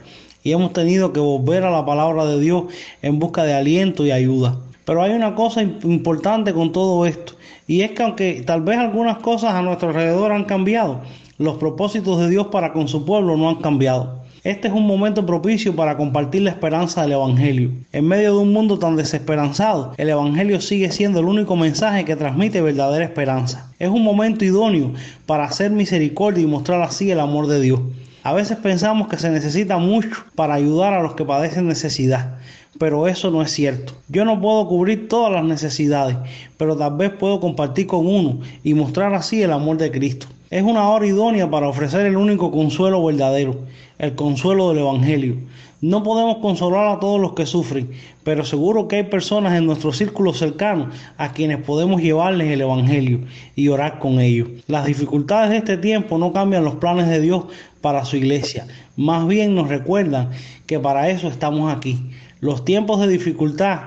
y 0.43 0.51
hemos 0.51 0.73
tenido 0.73 1.13
que 1.13 1.19
volver 1.19 1.63
a 1.63 1.71
la 1.71 1.85
palabra 1.85 2.25
de 2.25 2.39
Dios 2.39 2.65
en 3.01 3.19
busca 3.19 3.43
de 3.43 3.53
aliento 3.53 4.05
y 4.05 4.12
ayuda. 4.12 4.57
Pero 4.85 5.01
hay 5.01 5.12
una 5.13 5.33
cosa 5.35 5.62
importante 5.62 6.53
con 6.53 6.71
todo 6.71 7.05
esto, 7.05 7.33
y 7.67 7.81
es 7.81 7.91
que 7.91 8.03
aunque 8.03 8.43
tal 8.45 8.62
vez 8.62 8.77
algunas 8.77 9.19
cosas 9.19 9.53
a 9.53 9.62
nuestro 9.62 9.89
alrededor 9.89 10.31
han 10.33 10.43
cambiado, 10.43 11.01
los 11.38 11.57
propósitos 11.57 12.19
de 12.19 12.29
Dios 12.29 12.47
para 12.47 12.73
con 12.73 12.88
su 12.88 13.05
pueblo 13.05 13.38
no 13.38 13.50
han 13.50 13.55
cambiado. 13.55 14.23
Este 14.43 14.67
es 14.67 14.73
un 14.73 14.85
momento 14.85 15.25
propicio 15.25 15.73
para 15.73 15.95
compartir 15.95 16.41
la 16.41 16.50
esperanza 16.50 17.01
del 17.01 17.13
Evangelio. 17.13 17.71
En 17.93 18.05
medio 18.05 18.33
de 18.33 18.39
un 18.39 18.51
mundo 18.51 18.77
tan 18.77 18.97
desesperanzado, 18.97 19.93
el 19.95 20.09
Evangelio 20.09 20.59
sigue 20.59 20.91
siendo 20.91 21.21
el 21.21 21.27
único 21.27 21.55
mensaje 21.55 22.03
que 22.03 22.17
transmite 22.17 22.62
verdadera 22.62 23.05
esperanza. 23.05 23.71
Es 23.79 23.88
un 23.88 24.03
momento 24.03 24.43
idóneo 24.43 24.91
para 25.25 25.45
hacer 25.45 25.71
misericordia 25.71 26.43
y 26.43 26.47
mostrar 26.47 26.81
así 26.81 27.09
el 27.09 27.21
amor 27.21 27.47
de 27.47 27.62
Dios. 27.62 27.79
A 28.25 28.31
veces 28.31 28.55
pensamos 28.55 29.09
que 29.09 29.17
se 29.17 29.29
necesita 29.29 29.77
mucho 29.77 30.23
para 30.33 30.53
ayudar 30.53 30.93
a 30.93 31.03
los 31.03 31.13
que 31.13 31.25
padecen 31.25 31.67
necesidad, 31.67 32.37
pero 32.79 33.09
eso 33.09 33.29
no 33.31 33.41
es 33.41 33.51
cierto. 33.51 33.95
Yo 34.07 34.23
no 34.23 34.39
puedo 34.39 34.65
cubrir 34.65 35.09
todas 35.09 35.33
las 35.33 35.43
necesidades, 35.43 36.15
pero 36.55 36.77
tal 36.77 36.95
vez 36.95 37.11
puedo 37.11 37.41
compartir 37.41 37.85
con 37.85 38.07
uno 38.07 38.39
y 38.63 38.75
mostrar 38.75 39.13
así 39.13 39.43
el 39.43 39.51
amor 39.51 39.75
de 39.75 39.91
Cristo. 39.91 40.27
Es 40.49 40.63
una 40.63 40.87
hora 40.87 41.05
idónea 41.05 41.51
para 41.51 41.67
ofrecer 41.67 42.05
el 42.05 42.15
único 42.15 42.49
consuelo 42.49 43.03
verdadero, 43.03 43.59
el 43.99 44.15
consuelo 44.15 44.69
del 44.69 44.79
Evangelio. 44.79 45.35
No 45.83 46.01
podemos 46.01 46.37
consolar 46.37 46.87
a 46.87 46.99
todos 47.01 47.19
los 47.19 47.33
que 47.33 47.45
sufren, 47.45 47.91
pero 48.23 48.45
seguro 48.45 48.87
que 48.87 48.95
hay 48.95 49.03
personas 49.03 49.57
en 49.57 49.65
nuestro 49.65 49.91
círculo 49.91 50.33
cercano 50.33 50.89
a 51.17 51.33
quienes 51.33 51.57
podemos 51.57 52.01
llevarles 52.01 52.49
el 52.51 52.61
Evangelio 52.61 53.19
y 53.57 53.67
orar 53.67 53.99
con 53.99 54.21
ellos. 54.21 54.47
Las 54.67 54.85
dificultades 54.85 55.49
de 55.49 55.57
este 55.57 55.75
tiempo 55.75 56.17
no 56.17 56.31
cambian 56.31 56.63
los 56.63 56.75
planes 56.75 57.09
de 57.09 57.19
Dios 57.19 57.47
para 57.81 58.05
su 58.05 58.15
iglesia, 58.15 58.65
más 58.95 59.27
bien 59.27 59.55
nos 59.55 59.67
recuerdan 59.67 60.29
que 60.67 60.79
para 60.79 61.09
eso 61.09 61.27
estamos 61.27 61.75
aquí. 61.75 61.99
Los 62.39 62.63
tiempos 62.63 63.01
de 63.01 63.09
dificultad 63.09 63.81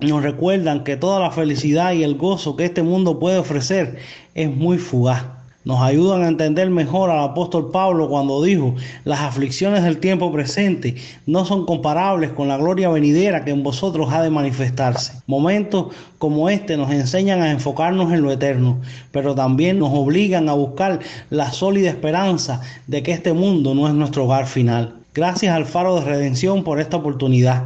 nos 0.00 0.22
recuerdan 0.22 0.84
que 0.84 0.96
toda 0.96 1.20
la 1.20 1.32
felicidad 1.32 1.92
y 1.92 2.02
el 2.02 2.14
gozo 2.14 2.56
que 2.56 2.64
este 2.64 2.82
mundo 2.82 3.18
puede 3.18 3.36
ofrecer 3.36 3.98
es 4.34 4.50
muy 4.50 4.78
fugaz 4.78 5.26
nos 5.64 5.80
ayudan 5.80 6.22
a 6.22 6.28
entender 6.28 6.70
mejor 6.70 7.10
al 7.10 7.20
apóstol 7.20 7.70
Pablo 7.70 8.08
cuando 8.08 8.42
dijo, 8.42 8.74
las 9.04 9.20
aflicciones 9.20 9.84
del 9.84 9.98
tiempo 9.98 10.32
presente 10.32 10.96
no 11.26 11.44
son 11.44 11.66
comparables 11.66 12.30
con 12.30 12.48
la 12.48 12.56
gloria 12.56 12.88
venidera 12.88 13.44
que 13.44 13.50
en 13.52 13.62
vosotros 13.62 14.12
ha 14.12 14.22
de 14.22 14.30
manifestarse. 14.30 15.22
Momentos 15.26 15.94
como 16.18 16.48
este 16.48 16.76
nos 16.76 16.90
enseñan 16.90 17.42
a 17.42 17.50
enfocarnos 17.50 18.12
en 18.12 18.22
lo 18.22 18.32
eterno, 18.32 18.80
pero 19.10 19.34
también 19.34 19.78
nos 19.78 19.90
obligan 19.92 20.48
a 20.48 20.54
buscar 20.54 21.00
la 21.30 21.52
sólida 21.52 21.90
esperanza 21.90 22.60
de 22.86 23.02
que 23.02 23.12
este 23.12 23.32
mundo 23.32 23.74
no 23.74 23.88
es 23.88 23.94
nuestro 23.94 24.24
hogar 24.24 24.46
final. 24.46 24.94
Gracias 25.14 25.54
al 25.54 25.66
Faro 25.66 25.96
de 25.96 26.06
Redención 26.06 26.64
por 26.64 26.80
esta 26.80 26.96
oportunidad. 26.96 27.64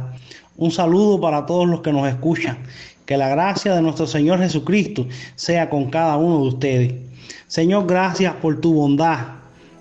Un 0.57 0.71
saludo 0.71 1.21
para 1.21 1.45
todos 1.45 1.67
los 1.67 1.81
que 1.81 1.93
nos 1.93 2.07
escuchan. 2.07 2.57
Que 3.07 3.17
la 3.17 3.29
gracia 3.29 3.73
de 3.73 3.81
nuestro 3.81 4.05
Señor 4.05 4.37
Jesucristo 4.39 5.07
sea 5.35 5.69
con 5.69 5.89
cada 5.89 6.17
uno 6.17 6.41
de 6.41 6.47
ustedes. 6.49 6.93
Señor, 7.47 7.87
gracias 7.87 8.35
por 8.35 8.59
tu 8.59 8.73
bondad. 8.73 9.19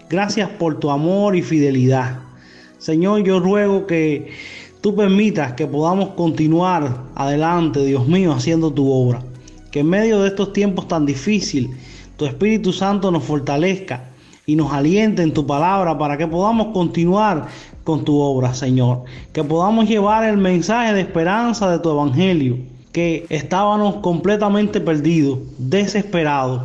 Gracias 0.08 0.48
por 0.48 0.78
tu 0.78 0.90
amor 0.90 1.34
y 1.34 1.42
fidelidad. 1.42 2.20
Señor, 2.78 3.24
yo 3.24 3.40
ruego 3.40 3.88
que 3.88 4.30
tú 4.80 4.94
permitas 4.94 5.54
que 5.54 5.66
podamos 5.66 6.10
continuar 6.10 7.02
adelante, 7.16 7.84
Dios 7.84 8.06
mío, 8.06 8.32
haciendo 8.32 8.72
tu 8.72 8.88
obra. 8.92 9.20
Que 9.72 9.80
en 9.80 9.88
medio 9.88 10.22
de 10.22 10.28
estos 10.28 10.52
tiempos 10.52 10.86
tan 10.86 11.04
difíciles, 11.04 11.76
tu 12.16 12.26
Espíritu 12.26 12.72
Santo 12.72 13.10
nos 13.10 13.24
fortalezca 13.24 14.04
y 14.46 14.54
nos 14.54 14.72
aliente 14.72 15.22
en 15.22 15.34
tu 15.34 15.44
palabra 15.44 15.98
para 15.98 16.16
que 16.16 16.28
podamos 16.28 16.68
continuar 16.68 17.48
con 17.82 18.04
tu 18.04 18.20
obra, 18.20 18.54
Señor. 18.54 19.02
Que 19.32 19.42
podamos 19.42 19.88
llevar 19.88 20.22
el 20.22 20.36
mensaje 20.36 20.92
de 20.92 21.00
esperanza 21.00 21.68
de 21.68 21.80
tu 21.80 21.90
Evangelio, 21.90 22.75
que 22.96 23.26
estábamos 23.28 23.96
completamente 23.96 24.80
perdidos, 24.80 25.40
desesperados 25.58 26.62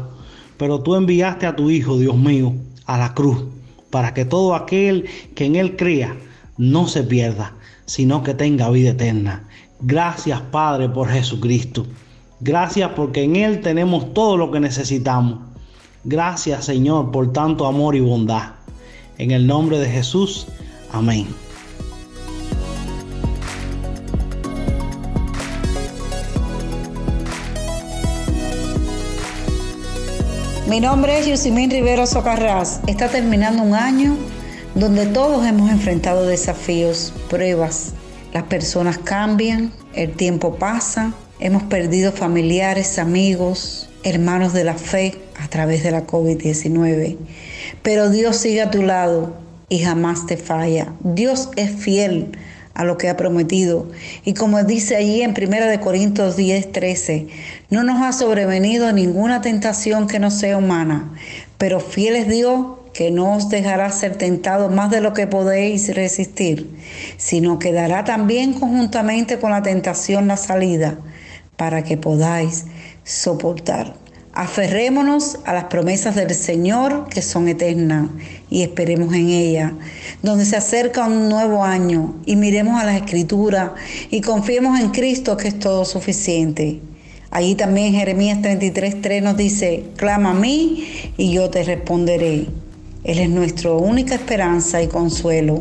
pero 0.62 0.80
tú 0.80 0.94
enviaste 0.94 1.48
a 1.48 1.56
tu 1.56 1.72
Hijo, 1.72 1.98
Dios 1.98 2.16
mío, 2.16 2.54
a 2.86 2.98
la 2.98 3.16
cruz, 3.16 3.46
para 3.90 4.14
que 4.14 4.26
todo 4.26 4.54
aquel 4.54 5.10
que 5.34 5.46
en 5.46 5.56
Él 5.56 5.76
crea 5.76 6.16
no 6.56 6.88
se 6.88 7.02
pierda, 7.02 7.56
sino 7.88 8.22
que 8.22 8.36
tenga 8.36 8.70
vida 8.70 8.92
eterna. 8.92 9.44
Gracias, 9.82 10.40
Padre, 10.40 10.88
por 10.88 11.10
Jesucristo. 11.10 11.88
Gracias 12.42 12.92
porque 12.96 13.24
en 13.24 13.38
Él 13.38 13.62
tenemos 13.62 14.14
todo 14.14 14.38
lo 14.38 14.52
que 14.52 14.60
necesitamos. 14.60 15.40
Gracias, 16.04 16.64
Señor, 16.64 17.10
por 17.10 17.34
tanto 17.34 17.66
amor 17.66 17.96
y 17.96 18.00
bondad. 18.00 18.52
En 19.18 19.32
el 19.32 19.48
nombre 19.48 19.80
de 19.80 19.90
Jesús, 19.90 20.46
amén. 20.94 21.26
Mi 30.72 30.80
nombre 30.80 31.20
es 31.20 31.28
Yusimín 31.28 31.70
Rivero 31.70 32.08
Socarrás. 32.08 32.80
Está 32.88 33.10
terminando 33.10 33.62
un 33.62 33.76
año 33.76 34.16
donde 34.74 35.06
todos 35.06 35.46
hemos 35.46 35.70
enfrentado 35.70 36.26
desafíos, 36.26 37.12
pruebas. 37.30 37.92
Las 38.32 38.44
personas 38.44 38.98
cambian, 38.98 39.74
el 39.94 40.14
tiempo 40.14 40.56
pasa, 40.56 41.14
hemos 41.42 41.64
perdido 41.64 42.14
familiares, 42.14 43.00
amigos, 43.00 43.90
hermanos 44.06 44.54
de 44.54 44.64
la 44.64 44.76
fe 44.76 45.18
a 45.44 45.50
través 45.50 45.84
de 45.84 45.92
la 45.92 46.08
COVID-19. 46.08 47.18
Pero 47.84 48.10
Dios 48.10 48.38
sigue 48.38 48.62
a 48.62 48.72
tu 48.72 48.82
lado 48.82 49.36
y 49.68 49.80
jamás 49.80 50.26
te 50.26 50.38
falla. 50.38 50.94
Dios 51.02 51.50
es 51.58 51.72
fiel 51.72 52.32
a 52.74 52.84
lo 52.84 52.98
que 52.98 53.10
ha 53.10 53.18
prometido. 53.18 53.88
Y 54.24 54.34
como 54.34 54.64
dice 54.64 54.96
allí 54.96 55.22
en 55.22 55.32
1 55.32 55.82
Corintios 55.82 56.38
10, 56.38 56.72
13, 56.72 57.28
no 57.72 57.86
nos 57.86 58.02
ha 58.02 58.12
sobrevenido 58.12 58.92
ninguna 58.92 59.42
tentación 59.42 60.06
que 60.06 60.20
no 60.20 60.30
sea 60.30 60.58
humana, 60.58 61.10
pero 61.58 61.80
fiel 61.80 62.18
es 62.18 62.28
Dios 62.28 62.66
que 62.94 63.12
no 63.12 63.38
os 63.38 63.48
dejará 63.48 63.90
ser 63.94 64.18
tentado 64.18 64.70
más 64.70 64.92
de 64.92 65.00
lo 65.00 65.14
que 65.14 65.26
podéis 65.26 65.96
resistir, 65.96 66.70
sino 67.16 67.60
que 67.60 67.72
dará 67.72 68.04
también 68.04 68.52
conjuntamente 68.52 69.40
con 69.40 69.52
la 69.52 69.64
tentación 69.64 70.28
la 70.28 70.36
salida 70.36 71.00
para 71.56 71.82
que 71.86 71.96
podáis 71.96 72.66
soportar. 73.06 73.96
Aferrémonos 74.34 75.40
a 75.46 75.54
las 75.54 75.66
promesas 75.66 76.16
del 76.16 76.34
Señor 76.36 77.08
que 77.08 77.22
son 77.22 77.48
eternas 77.48 78.10
y 78.50 78.64
esperemos 78.64 79.14
en 79.14 79.30
ella, 79.30 79.74
donde 80.22 80.44
se 80.44 80.58
acerca 80.58 81.08
un 81.08 81.30
nuevo 81.30 81.64
año 81.64 82.16
y 82.26 82.36
miremos 82.36 82.82
a 82.82 82.86
las 82.86 82.98
escrituras 82.98 83.72
y 84.10 84.20
confiemos 84.20 84.78
en 84.78 84.90
Cristo 84.90 85.38
que 85.38 85.48
es 85.48 85.58
todo 85.58 85.86
suficiente. 85.86 86.82
Allí 87.32 87.56
también 87.56 87.94
Jeremías 87.94 88.40
33.3 88.40 89.22
nos 89.24 89.38
dice, 89.38 89.86
clama 89.96 90.32
a 90.32 90.34
mí 90.34 91.14
y 91.16 91.32
yo 91.32 91.50
te 91.50 91.64
responderé. 91.64 92.48
Él 93.06 93.20
es 93.20 93.30
nuestra 93.30 93.72
única 93.72 94.16
esperanza 94.16 94.82
y 94.82 94.90
consuelo. 94.90 95.60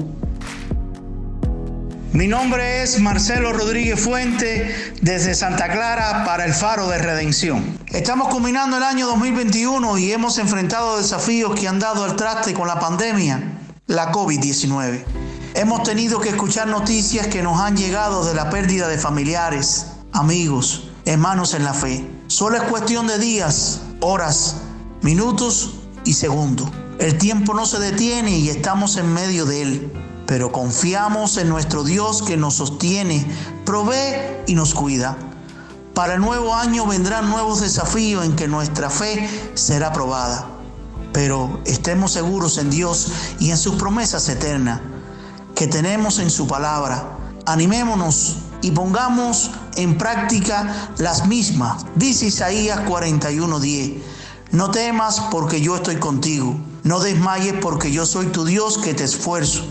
Mi 2.13 2.27
nombre 2.27 2.83
es 2.83 2.99
Marcelo 2.99 3.53
Rodríguez 3.53 4.01
Fuente 4.01 4.75
desde 5.01 5.33
Santa 5.37 5.71
Clara 5.71 6.25
para 6.25 6.45
el 6.45 6.55
Faro 6.55 6.89
de 6.89 6.99
Redención. 6.99 7.79
Estamos 7.87 8.27
culminando 8.29 8.77
el 8.77 8.83
año 8.83 9.07
2021 9.07 9.97
y 9.99 10.11
hemos 10.11 10.39
enfrentado 10.39 10.99
desafíos 10.99 11.59
que 11.59 11.69
han 11.69 11.79
dado 11.79 12.03
al 12.03 12.17
traste 12.17 12.53
con 12.53 12.67
la 12.67 12.81
pandemia, 12.81 13.41
la 13.87 14.11
COVID-19. 14.11 15.05
Hemos 15.55 15.85
tenido 15.85 16.21
que 16.21 16.31
escuchar 16.31 16.67
noticias 16.67 17.29
que 17.29 17.43
nos 17.43 17.61
han 17.61 17.77
llegado 17.77 18.25
de 18.25 18.35
la 18.35 18.51
pérdida 18.51 18.89
de 18.89 18.99
familiares, 18.99 19.87
amigos, 20.13 20.90
hermanos 21.05 21.55
en 21.55 21.65
la 21.65 21.75
fe. 21.75 22.09
Solo 22.27 22.57
es 22.57 22.63
cuestión 22.65 23.07
de 23.07 23.19
días, 23.19 23.81
horas, 24.01 24.57
minutos 25.03 25.75
y 26.05 26.15
segundos. 26.15 26.69
El 26.99 27.19
tiempo 27.19 27.55
no 27.55 27.67
se 27.67 27.79
detiene 27.79 28.39
y 28.39 28.49
estamos 28.49 28.97
en 28.97 29.13
medio 29.13 29.47
de 29.47 29.63
él 29.63 29.93
pero 30.31 30.53
confiamos 30.53 31.39
en 31.39 31.49
nuestro 31.49 31.83
Dios 31.83 32.23
que 32.23 32.37
nos 32.37 32.55
sostiene, 32.55 33.27
provee 33.67 34.15
y 34.47 34.55
nos 34.55 34.75
cuida. 34.75 35.17
Para 35.93 36.15
el 36.15 36.21
nuevo 36.21 36.55
año 36.55 36.87
vendrán 36.87 37.29
nuevos 37.29 37.63
desafíos 37.63 38.25
en 38.25 38.37
que 38.37 38.47
nuestra 38.47 38.91
fe 38.91 39.29
será 39.55 39.93
probada. 39.93 40.47
Pero 41.13 41.61
estemos 41.65 42.13
seguros 42.13 42.59
en 42.59 42.71
Dios 42.71 43.09
y 43.41 43.51
en 43.51 43.59
sus 43.59 43.75
promesas 43.75 44.29
eternas 44.29 44.81
que 45.57 45.67
tenemos 45.67 46.21
en 46.21 46.31
su 46.31 46.47
palabra. 46.47 47.19
Animémonos 47.45 48.37
y 48.63 48.71
pongamos 48.71 49.51
en 49.77 49.99
práctica 49.99 50.93
las 50.99 51.27
mismas. 51.27 51.85
Dice 51.95 52.27
Isaías 52.27 52.81
41:10. 52.81 54.03
No 54.53 54.71
temas 54.71 55.21
porque 55.31 55.61
yo 55.61 55.77
estoy 55.77 55.97
contigo. 55.97 56.59
No 56.83 57.01
desmayes 57.01 57.55
porque 57.61 57.93
yo 57.93 58.07
soy 58.07 58.27
tu 58.27 58.45
Dios 58.45 58.79
que 58.79 58.95
te 58.95 59.05
esfuerzo. 59.05 59.65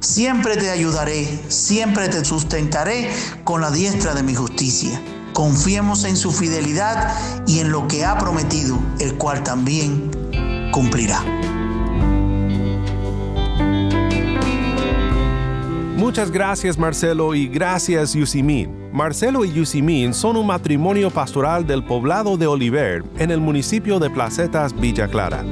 Siempre 0.00 0.56
te 0.56 0.70
ayudaré, 0.70 1.44
siempre 1.48 2.08
te 2.08 2.24
sustentaré 2.24 3.12
con 3.44 3.60
la 3.60 3.70
diestra 3.70 4.14
de 4.14 4.22
mi 4.22 4.34
justicia. 4.34 5.00
Confiemos 5.32 6.04
en 6.04 6.16
su 6.16 6.32
fidelidad 6.32 7.14
y 7.46 7.60
en 7.60 7.72
lo 7.72 7.88
que 7.88 8.04
ha 8.04 8.18
prometido, 8.18 8.78
el 9.00 9.16
cual 9.16 9.42
también 9.42 10.10
cumplirá. 10.72 11.22
Muchas 16.02 16.32
gracias 16.32 16.78
Marcelo 16.78 17.32
y 17.32 17.46
gracias 17.46 18.14
Yusimín. 18.14 18.90
Marcelo 18.92 19.44
y 19.44 19.52
Yusimín 19.52 20.14
son 20.14 20.36
un 20.36 20.48
matrimonio 20.48 21.12
pastoral 21.12 21.64
del 21.64 21.84
poblado 21.84 22.36
de 22.36 22.48
Oliver 22.48 23.04
en 23.18 23.30
el 23.30 23.40
municipio 23.40 24.00
de 24.00 24.10
Placetas, 24.10 24.74
Villa 24.74 25.06
Clara. 25.06 25.44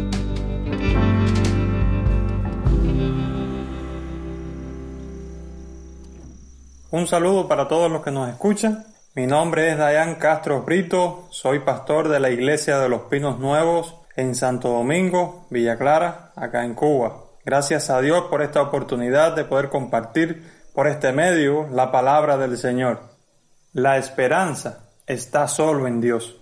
Un 6.91 7.07
saludo 7.07 7.47
para 7.47 7.69
todos 7.69 7.89
los 7.89 8.03
que 8.03 8.11
nos 8.11 8.29
escuchan. 8.29 8.85
Mi 9.15 9.29
nombre 9.29 9.71
es 9.71 9.79
Dayan 9.79 10.17
Castro 10.17 10.63
Brito, 10.63 11.29
soy 11.31 11.61
pastor 11.61 12.09
de 12.09 12.19
la 12.19 12.31
Iglesia 12.31 12.81
de 12.81 12.89
los 12.89 13.03
Pinos 13.03 13.39
Nuevos 13.39 13.95
en 14.17 14.35
Santo 14.35 14.71
Domingo, 14.71 15.47
Villa 15.49 15.79
Clara, 15.79 16.33
acá 16.35 16.65
en 16.65 16.75
Cuba. 16.75 17.30
Gracias 17.51 17.91
a 17.91 18.01
Dios 18.01 18.27
por 18.31 18.43
esta 18.43 18.63
oportunidad 18.63 19.35
de 19.35 19.45
poder 19.45 19.71
compartir 19.71 20.49
por 20.73 20.87
este 20.87 21.11
medio 21.11 21.67
la 21.73 21.91
palabra 21.91 22.37
del 22.37 22.57
Señor. 22.57 23.01
La 23.73 23.99
esperanza 23.99 24.89
está 25.05 25.49
solo 25.49 25.89
en 25.89 26.01
Dios. 26.01 26.37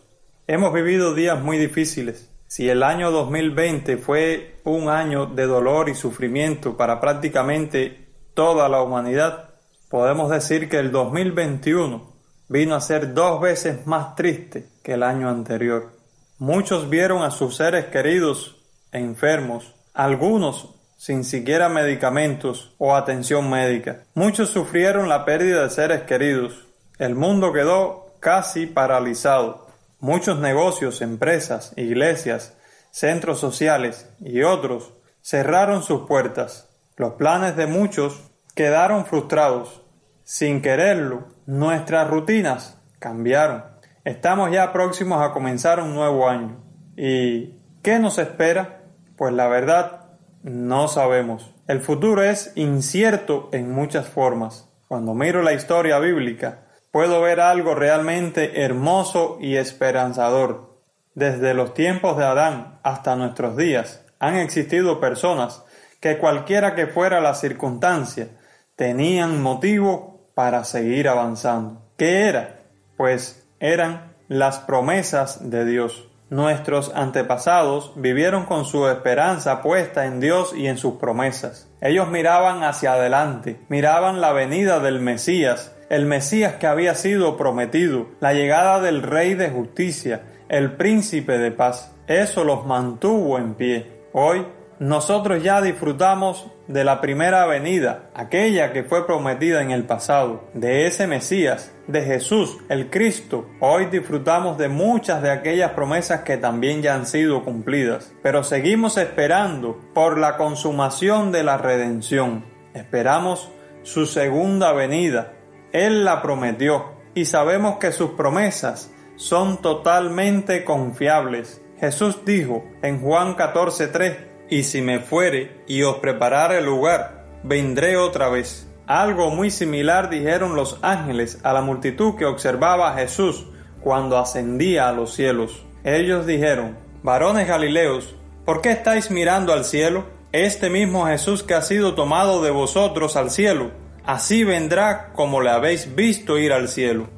Hemos 0.46 0.70
vivido 0.70 1.14
días 1.14 1.40
muy 1.42 1.56
difíciles. 1.56 2.30
Si 2.46 2.68
el 2.68 2.82
año 2.82 3.10
2020 3.10 3.96
fue 3.96 4.60
un 4.64 4.90
año 4.90 5.24
de 5.24 5.46
dolor 5.46 5.88
y 5.88 5.94
sufrimiento 5.94 6.76
para 6.76 7.00
prácticamente 7.00 8.10
toda 8.34 8.68
la 8.68 8.82
humanidad, 8.82 9.54
podemos 9.88 10.28
decir 10.28 10.68
que 10.68 10.76
el 10.76 10.92
2021 10.92 12.12
vino 12.50 12.74
a 12.74 12.82
ser 12.82 13.14
dos 13.14 13.40
veces 13.40 13.86
más 13.86 14.14
triste 14.14 14.68
que 14.82 14.92
el 14.92 15.02
año 15.02 15.30
anterior. 15.30 15.90
Muchos 16.36 16.90
vieron 16.90 17.22
a 17.22 17.30
sus 17.30 17.56
seres 17.56 17.86
queridos 17.86 18.56
enfermos, 18.92 19.74
algunos 19.94 20.74
sin 20.98 21.22
siquiera 21.22 21.68
medicamentos 21.68 22.74
o 22.76 22.94
atención 22.94 23.48
médica. 23.48 24.02
Muchos 24.14 24.50
sufrieron 24.50 25.08
la 25.08 25.24
pérdida 25.24 25.62
de 25.62 25.70
seres 25.70 26.02
queridos. 26.02 26.66
El 26.98 27.14
mundo 27.14 27.52
quedó 27.52 28.16
casi 28.18 28.66
paralizado. 28.66 29.68
Muchos 30.00 30.40
negocios, 30.40 31.00
empresas, 31.00 31.72
iglesias, 31.76 32.56
centros 32.90 33.38
sociales 33.38 34.10
y 34.20 34.42
otros 34.42 34.92
cerraron 35.22 35.84
sus 35.84 36.06
puertas. 36.08 36.68
Los 36.96 37.12
planes 37.14 37.54
de 37.54 37.68
muchos 37.68 38.20
quedaron 38.56 39.06
frustrados. 39.06 39.82
Sin 40.24 40.60
quererlo, 40.60 41.28
nuestras 41.46 42.10
rutinas 42.10 42.76
cambiaron. 42.98 43.64
Estamos 44.04 44.50
ya 44.50 44.72
próximos 44.72 45.22
a 45.22 45.32
comenzar 45.32 45.80
un 45.80 45.94
nuevo 45.94 46.28
año. 46.28 46.60
¿Y 46.96 47.54
qué 47.82 48.00
nos 48.00 48.18
espera? 48.18 48.82
Pues 49.16 49.32
la 49.32 49.46
verdad, 49.46 50.07
no 50.42 50.88
sabemos. 50.88 51.54
El 51.66 51.80
futuro 51.80 52.22
es 52.22 52.52
incierto 52.54 53.48
en 53.52 53.72
muchas 53.72 54.08
formas. 54.08 54.68
Cuando 54.88 55.14
miro 55.14 55.42
la 55.42 55.52
historia 55.52 55.98
bíblica, 55.98 56.66
puedo 56.90 57.20
ver 57.20 57.40
algo 57.40 57.74
realmente 57.74 58.62
hermoso 58.62 59.38
y 59.40 59.56
esperanzador. 59.56 60.80
Desde 61.14 61.54
los 61.54 61.74
tiempos 61.74 62.16
de 62.16 62.24
Adán 62.24 62.78
hasta 62.82 63.16
nuestros 63.16 63.56
días, 63.56 64.04
han 64.18 64.36
existido 64.36 65.00
personas 65.00 65.64
que 66.00 66.18
cualquiera 66.18 66.74
que 66.74 66.86
fuera 66.86 67.20
la 67.20 67.34
circunstancia, 67.34 68.28
tenían 68.76 69.42
motivo 69.42 70.30
para 70.34 70.64
seguir 70.64 71.08
avanzando. 71.08 71.82
¿Qué 71.96 72.28
era? 72.28 72.60
Pues 72.96 73.46
eran 73.58 74.14
las 74.28 74.60
promesas 74.60 75.50
de 75.50 75.64
Dios. 75.64 76.07
Nuestros 76.30 76.92
antepasados 76.94 77.92
vivieron 77.96 78.44
con 78.44 78.66
su 78.66 78.86
esperanza 78.86 79.62
puesta 79.62 80.04
en 80.04 80.20
Dios 80.20 80.52
y 80.54 80.66
en 80.66 80.76
sus 80.76 80.94
promesas. 80.94 81.70
Ellos 81.80 82.08
miraban 82.08 82.64
hacia 82.64 82.92
adelante, 82.92 83.60
miraban 83.68 84.20
la 84.20 84.32
venida 84.32 84.78
del 84.78 85.00
Mesías, 85.00 85.74
el 85.88 86.04
Mesías 86.04 86.56
que 86.56 86.66
había 86.66 86.94
sido 86.94 87.38
prometido, 87.38 88.08
la 88.20 88.34
llegada 88.34 88.80
del 88.80 89.02
Rey 89.02 89.34
de 89.34 89.48
Justicia, 89.48 90.22
el 90.50 90.72
Príncipe 90.72 91.38
de 91.38 91.50
Paz. 91.50 91.94
Eso 92.06 92.44
los 92.44 92.66
mantuvo 92.66 93.38
en 93.38 93.54
pie. 93.54 94.02
Hoy 94.12 94.46
nosotros 94.80 95.42
ya 95.42 95.62
disfrutamos 95.62 96.46
de 96.68 96.84
la 96.84 97.00
primera 97.00 97.46
venida, 97.46 98.10
aquella 98.14 98.72
que 98.72 98.84
fue 98.84 99.06
prometida 99.06 99.62
en 99.62 99.70
el 99.70 99.84
pasado, 99.84 100.44
de 100.52 100.86
ese 100.86 101.06
Mesías, 101.06 101.72
de 101.86 102.02
Jesús, 102.02 102.58
el 102.68 102.90
Cristo. 102.90 103.48
Hoy 103.60 103.86
disfrutamos 103.86 104.58
de 104.58 104.68
muchas 104.68 105.22
de 105.22 105.30
aquellas 105.30 105.72
promesas 105.72 106.20
que 106.20 106.36
también 106.36 106.82
ya 106.82 106.94
han 106.94 107.06
sido 107.06 107.42
cumplidas, 107.42 108.12
pero 108.22 108.44
seguimos 108.44 108.98
esperando 108.98 109.80
por 109.94 110.18
la 110.18 110.36
consumación 110.36 111.32
de 111.32 111.42
la 111.42 111.56
redención. 111.56 112.44
Esperamos 112.74 113.50
su 113.82 114.04
segunda 114.04 114.72
venida. 114.72 115.32
Él 115.72 116.04
la 116.04 116.20
prometió 116.20 116.98
y 117.14 117.24
sabemos 117.24 117.78
que 117.78 117.92
sus 117.92 118.10
promesas 118.10 118.92
son 119.16 119.62
totalmente 119.62 120.64
confiables. 120.64 121.62
Jesús 121.80 122.24
dijo 122.26 122.64
en 122.82 123.00
Juan 123.00 123.36
14:3, 123.36 124.27
y 124.50 124.62
si 124.62 124.80
me 124.80 125.00
fuere 125.00 125.62
y 125.66 125.82
os 125.82 125.96
preparare 125.96 126.62
lugar, 126.62 127.26
vendré 127.42 127.96
otra 127.96 128.28
vez. 128.28 128.68
Algo 128.86 129.30
muy 129.30 129.50
similar 129.50 130.08
dijeron 130.08 130.56
los 130.56 130.78
ángeles 130.82 131.40
a 131.42 131.52
la 131.52 131.60
multitud 131.60 132.16
que 132.16 132.24
observaba 132.24 132.90
a 132.90 132.98
Jesús 132.98 133.46
cuando 133.80 134.18
ascendía 134.18 134.88
a 134.88 134.92
los 134.92 135.12
cielos. 135.12 135.64
Ellos 135.84 136.26
dijeron, 136.26 136.78
varones 137.02 137.46
Galileos, 137.46 138.16
¿por 138.44 138.62
qué 138.62 138.70
estáis 138.70 139.10
mirando 139.10 139.52
al 139.52 139.64
cielo? 139.64 140.06
Este 140.32 140.70
mismo 140.70 141.06
Jesús 141.06 141.42
que 141.42 141.54
ha 141.54 141.62
sido 141.62 141.94
tomado 141.94 142.42
de 142.42 142.50
vosotros 142.50 143.16
al 143.16 143.30
cielo, 143.30 143.70
así 144.04 144.44
vendrá 144.44 145.12
como 145.12 145.40
le 145.40 145.50
habéis 145.50 145.94
visto 145.94 146.38
ir 146.38 146.52
al 146.52 146.68
cielo. 146.68 147.08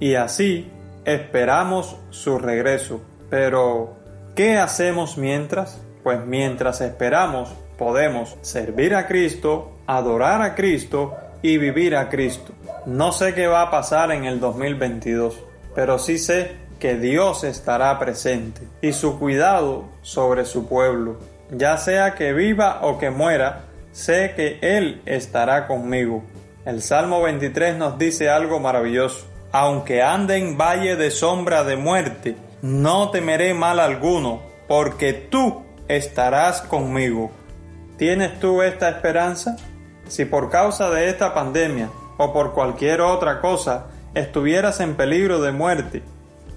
Y 0.00 0.14
así 0.14 0.70
esperamos 1.04 1.96
su 2.10 2.38
regreso. 2.38 3.00
Pero, 3.30 3.96
¿qué 4.34 4.56
hacemos 4.56 5.18
mientras? 5.18 5.82
Pues 6.08 6.24
mientras 6.24 6.80
esperamos 6.80 7.50
podemos 7.76 8.38
servir 8.40 8.94
a 8.94 9.06
Cristo, 9.06 9.72
adorar 9.86 10.40
a 10.40 10.54
Cristo 10.54 11.14
y 11.42 11.58
vivir 11.58 11.94
a 11.96 12.08
Cristo. 12.08 12.54
No 12.86 13.12
sé 13.12 13.34
qué 13.34 13.46
va 13.46 13.60
a 13.60 13.70
pasar 13.70 14.10
en 14.12 14.24
el 14.24 14.40
2022, 14.40 15.38
pero 15.74 15.98
sí 15.98 16.16
sé 16.16 16.52
que 16.78 16.96
Dios 16.96 17.44
estará 17.44 17.98
presente 17.98 18.62
y 18.80 18.94
su 18.94 19.18
cuidado 19.18 19.84
sobre 20.00 20.46
su 20.46 20.66
pueblo. 20.66 21.18
Ya 21.50 21.76
sea 21.76 22.14
que 22.14 22.32
viva 22.32 22.78
o 22.84 22.96
que 22.96 23.10
muera, 23.10 23.66
sé 23.92 24.32
que 24.34 24.58
Él 24.62 25.02
estará 25.04 25.66
conmigo. 25.66 26.24
El 26.64 26.80
Salmo 26.80 27.20
23 27.20 27.76
nos 27.76 27.98
dice 27.98 28.30
algo 28.30 28.60
maravilloso. 28.60 29.26
Aunque 29.52 30.00
ande 30.00 30.38
en 30.38 30.56
valle 30.56 30.96
de 30.96 31.10
sombra 31.10 31.64
de 31.64 31.76
muerte, 31.76 32.34
no 32.62 33.10
temeré 33.10 33.52
mal 33.52 33.78
alguno, 33.78 34.40
porque 34.66 35.12
tú 35.12 35.67
estarás 35.88 36.60
conmigo. 36.62 37.30
¿Tienes 37.96 38.38
tú 38.38 38.62
esta 38.62 38.88
esperanza? 38.90 39.56
Si 40.06 40.24
por 40.24 40.50
causa 40.50 40.90
de 40.90 41.08
esta 41.08 41.34
pandemia 41.34 41.90
o 42.16 42.32
por 42.32 42.52
cualquier 42.52 43.00
otra 43.00 43.40
cosa 43.40 43.86
estuvieras 44.14 44.80
en 44.80 44.94
peligro 44.94 45.40
de 45.40 45.52
muerte, 45.52 46.02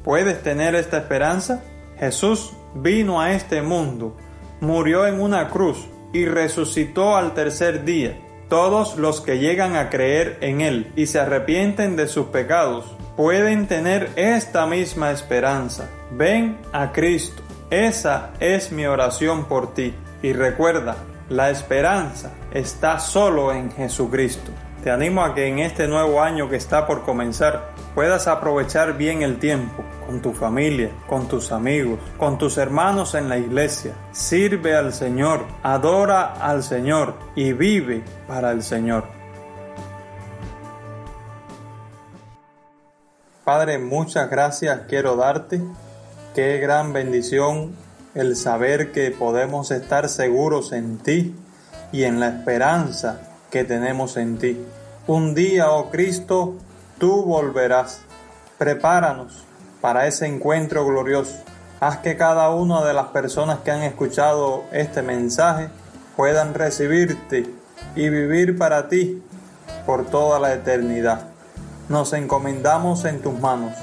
¿puedes 0.03 0.43
tener 0.43 0.75
esta 0.75 0.97
esperanza? 0.97 1.63
Jesús 1.97 2.53
vino 2.75 3.21
a 3.21 3.33
este 3.33 3.61
mundo, 3.61 4.15
murió 4.59 5.07
en 5.07 5.19
una 5.19 5.49
cruz 5.49 5.87
y 6.13 6.25
resucitó 6.25 7.15
al 7.15 7.33
tercer 7.33 7.83
día. 7.85 8.17
Todos 8.49 8.97
los 8.97 9.21
que 9.21 9.39
llegan 9.39 9.75
a 9.77 9.89
creer 9.89 10.37
en 10.41 10.59
Él 10.59 10.91
y 10.95 11.05
se 11.07 11.19
arrepienten 11.19 11.95
de 11.95 12.07
sus 12.07 12.27
pecados 12.27 12.85
pueden 13.15 13.67
tener 13.67 14.09
esta 14.17 14.65
misma 14.65 15.11
esperanza. 15.11 15.89
Ven 16.11 16.57
a 16.73 16.91
Cristo 16.91 17.41
esa 17.71 18.31
es 18.41 18.73
mi 18.73 18.85
oración 18.85 19.45
por 19.45 19.73
ti. 19.73 19.95
Y 20.21 20.33
recuerda, 20.33 20.97
la 21.29 21.49
esperanza 21.49 22.31
está 22.53 22.99
solo 22.99 23.53
en 23.53 23.71
Jesucristo. 23.71 24.51
Te 24.83 24.91
animo 24.91 25.23
a 25.23 25.33
que 25.33 25.47
en 25.47 25.59
este 25.59 25.87
nuevo 25.87 26.21
año 26.21 26.49
que 26.49 26.57
está 26.57 26.85
por 26.85 27.03
comenzar 27.03 27.69
puedas 27.95 28.27
aprovechar 28.27 28.97
bien 28.97 29.21
el 29.21 29.39
tiempo 29.39 29.83
con 30.05 30.21
tu 30.21 30.33
familia, 30.33 30.89
con 31.07 31.29
tus 31.29 31.53
amigos, 31.53 31.99
con 32.17 32.37
tus 32.37 32.57
hermanos 32.57 33.15
en 33.15 33.29
la 33.29 33.37
iglesia. 33.37 33.93
Sirve 34.11 34.75
al 34.75 34.91
Señor, 34.91 35.45
adora 35.63 36.33
al 36.33 36.63
Señor 36.63 37.13
y 37.35 37.53
vive 37.53 38.03
para 38.27 38.51
el 38.51 38.63
Señor. 38.63 39.05
Padre, 43.45 43.77
muchas 43.79 44.29
gracias 44.29 44.81
quiero 44.89 45.15
darte. 45.15 45.61
Qué 46.33 46.59
gran 46.59 46.93
bendición 46.93 47.75
el 48.15 48.37
saber 48.37 48.93
que 48.93 49.11
podemos 49.11 49.69
estar 49.69 50.07
seguros 50.07 50.71
en 50.71 50.97
ti 50.97 51.35
y 51.91 52.05
en 52.05 52.21
la 52.21 52.29
esperanza 52.29 53.19
que 53.49 53.65
tenemos 53.65 54.15
en 54.15 54.37
ti. 54.37 54.57
Un 55.07 55.35
día, 55.35 55.71
oh 55.71 55.89
Cristo, 55.89 56.55
tú 56.99 57.23
volverás. 57.23 58.03
Prepáranos 58.57 59.43
para 59.81 60.07
ese 60.07 60.25
encuentro 60.25 60.85
glorioso. 60.85 61.35
Haz 61.81 61.97
que 61.97 62.15
cada 62.15 62.49
una 62.51 62.81
de 62.85 62.93
las 62.93 63.07
personas 63.07 63.59
que 63.59 63.71
han 63.71 63.83
escuchado 63.83 64.63
este 64.71 65.01
mensaje 65.01 65.67
puedan 66.15 66.53
recibirte 66.53 67.45
y 67.93 68.07
vivir 68.07 68.57
para 68.57 68.87
ti 68.87 69.21
por 69.85 70.05
toda 70.05 70.39
la 70.39 70.53
eternidad. 70.53 71.27
Nos 71.89 72.13
encomendamos 72.13 73.03
en 73.03 73.21
tus 73.21 73.37
manos. 73.37 73.73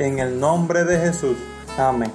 En 0.00 0.18
el 0.18 0.40
nombre 0.40 0.82
de 0.82 0.98
Jesús. 0.98 1.36
Amén. 1.76 2.12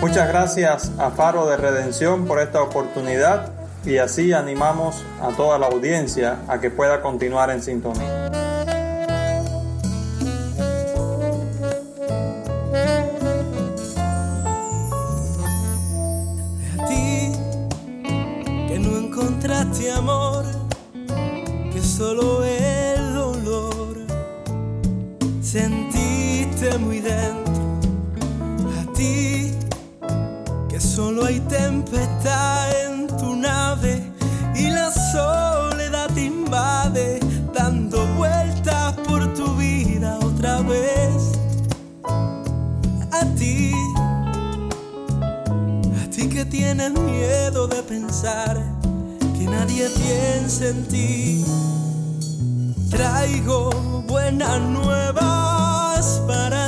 Muchas 0.00 0.28
gracias 0.28 0.90
a 0.98 1.10
Faro 1.10 1.46
de 1.46 1.58
Redención 1.58 2.24
por 2.24 2.40
esta 2.40 2.62
oportunidad 2.62 3.52
y 3.84 3.98
así 3.98 4.32
animamos 4.32 5.04
a 5.20 5.28
toda 5.28 5.58
la 5.58 5.66
audiencia 5.66 6.38
a 6.48 6.58
que 6.58 6.70
pueda 6.70 7.02
continuar 7.02 7.50
en 7.50 7.62
sintonía. 7.62 8.26
A 16.78 16.86
ti 16.88 17.32
que 18.68 18.78
no 18.78 18.98
encontraste 18.98 19.92
amor, 19.92 20.46
que 21.70 21.82
solo 21.82 22.42
el 22.42 23.12
dolor 23.12 23.98
muy 26.78 27.00
dentro. 27.00 27.80
A 28.78 28.92
ti 28.92 29.54
que 30.68 30.78
solo 30.78 31.24
hay 31.24 31.40
tempestad 31.40 32.70
en 32.84 33.06
tu 33.06 33.34
nave 33.34 34.02
y 34.54 34.68
la 34.68 34.90
soledad 34.90 36.10
te 36.12 36.24
invade, 36.24 37.20
dando 37.54 38.06
vueltas 38.16 38.92
por 39.08 39.32
tu 39.32 39.56
vida 39.56 40.18
otra 40.22 40.60
vez. 40.60 41.32
A 42.04 43.24
ti, 43.38 43.72
a 46.04 46.10
ti 46.10 46.28
que 46.28 46.44
tienes 46.44 46.92
miedo 46.92 47.68
de 47.68 47.82
pensar 47.82 48.60
que 49.38 49.46
nadie 49.46 49.88
piensa 49.88 50.68
en 50.68 50.84
ti, 50.88 51.44
traigo 52.90 53.70
buenas 54.06 54.60
nuevas 54.60 55.59
para 56.26 56.59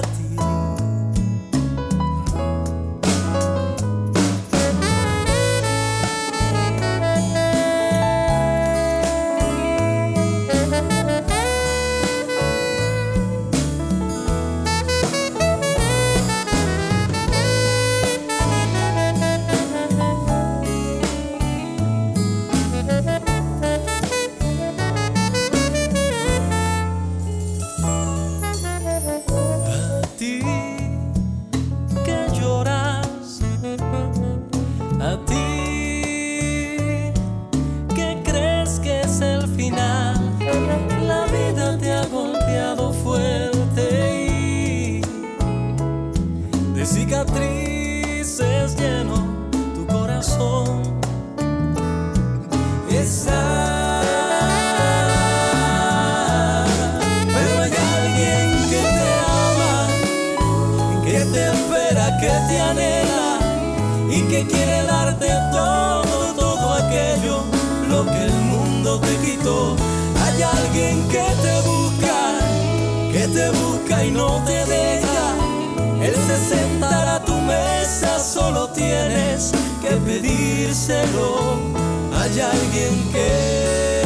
Hay 80.95 82.41
alguien 82.41 83.13
que 83.13 84.03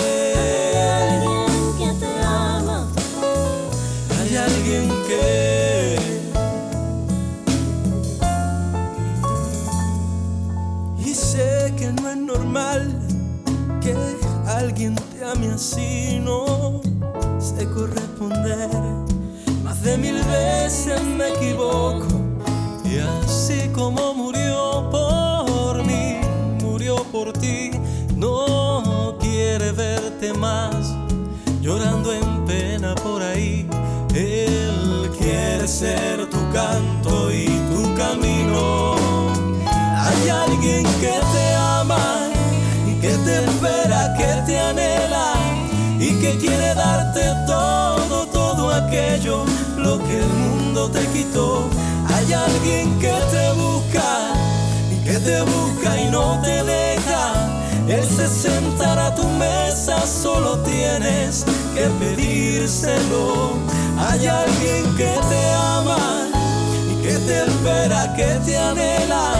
que 1.78 1.92
te 2.00 2.20
ama. 2.24 2.88
Hay 4.18 4.36
alguien 4.36 4.88
que 5.06 5.96
y 10.98 11.14
sé 11.14 11.74
que 11.76 11.92
no 11.92 12.10
es 12.10 12.16
normal 12.16 13.00
que 13.82 13.94
alguien 14.46 14.94
te 14.94 15.24
ame 15.24 15.52
así, 15.52 16.20
no 16.20 16.80
sé 17.38 17.66
corresponder. 17.66 18.70
Más 19.62 19.82
de 19.82 19.98
mil 19.98 20.22
veces 20.24 21.02
me 21.02 21.28
equivoco 21.28 22.06
y 22.84 22.98
así 22.98 23.68
como 23.74 24.14
más 30.38 30.94
llorando 31.60 32.12
en 32.12 32.44
pena 32.46 32.94
por 32.94 33.22
ahí. 33.22 33.68
Él 34.14 35.10
quiere 35.18 35.68
ser 35.68 36.28
tu 36.30 36.38
canto 36.52 37.30
y 37.30 37.46
tu 37.70 37.94
camino. 37.94 38.94
Hay 39.66 40.28
alguien 40.28 40.84
que 41.00 41.14
te 41.32 41.54
ama 41.54 42.28
y 42.88 42.94
que 43.00 43.10
te 43.10 43.44
espera, 43.44 44.14
que 44.16 44.42
te 44.46 44.58
anhela 44.58 45.34
y 45.98 46.12
que 46.20 46.38
quiere 46.38 46.74
darte 46.74 47.22
todo, 47.46 48.26
todo 48.26 48.70
aquello, 48.72 49.44
lo 49.76 49.98
que 49.98 50.20
el 50.20 50.28
mundo 50.28 50.90
te 50.90 51.04
quitó. 51.08 51.68
Hay 52.14 52.32
alguien 52.32 52.98
que 52.98 53.12
te 53.30 53.52
busca 53.52 54.32
y 54.90 55.04
que 55.04 55.18
te 55.18 55.42
busca 55.42 56.00
y 56.00 56.10
no 56.10 56.40
te 56.42 56.64
deja. 56.64 56.85
Él 57.96 58.04
se 58.04 58.28
sentará 58.28 59.06
a 59.06 59.14
tu 59.14 59.26
mesa, 59.26 60.06
solo 60.06 60.58
tienes 60.58 61.46
que 61.74 61.86
pedírselo. 61.98 63.54
Hay 63.98 64.26
alguien 64.26 64.94
que 64.96 65.18
te 65.30 65.52
ama 65.54 66.28
y 66.90 67.02
que 67.02 67.14
te 67.20 67.44
espera, 67.44 68.12
que 68.14 68.38
te 68.44 68.58
anhela 68.58 69.32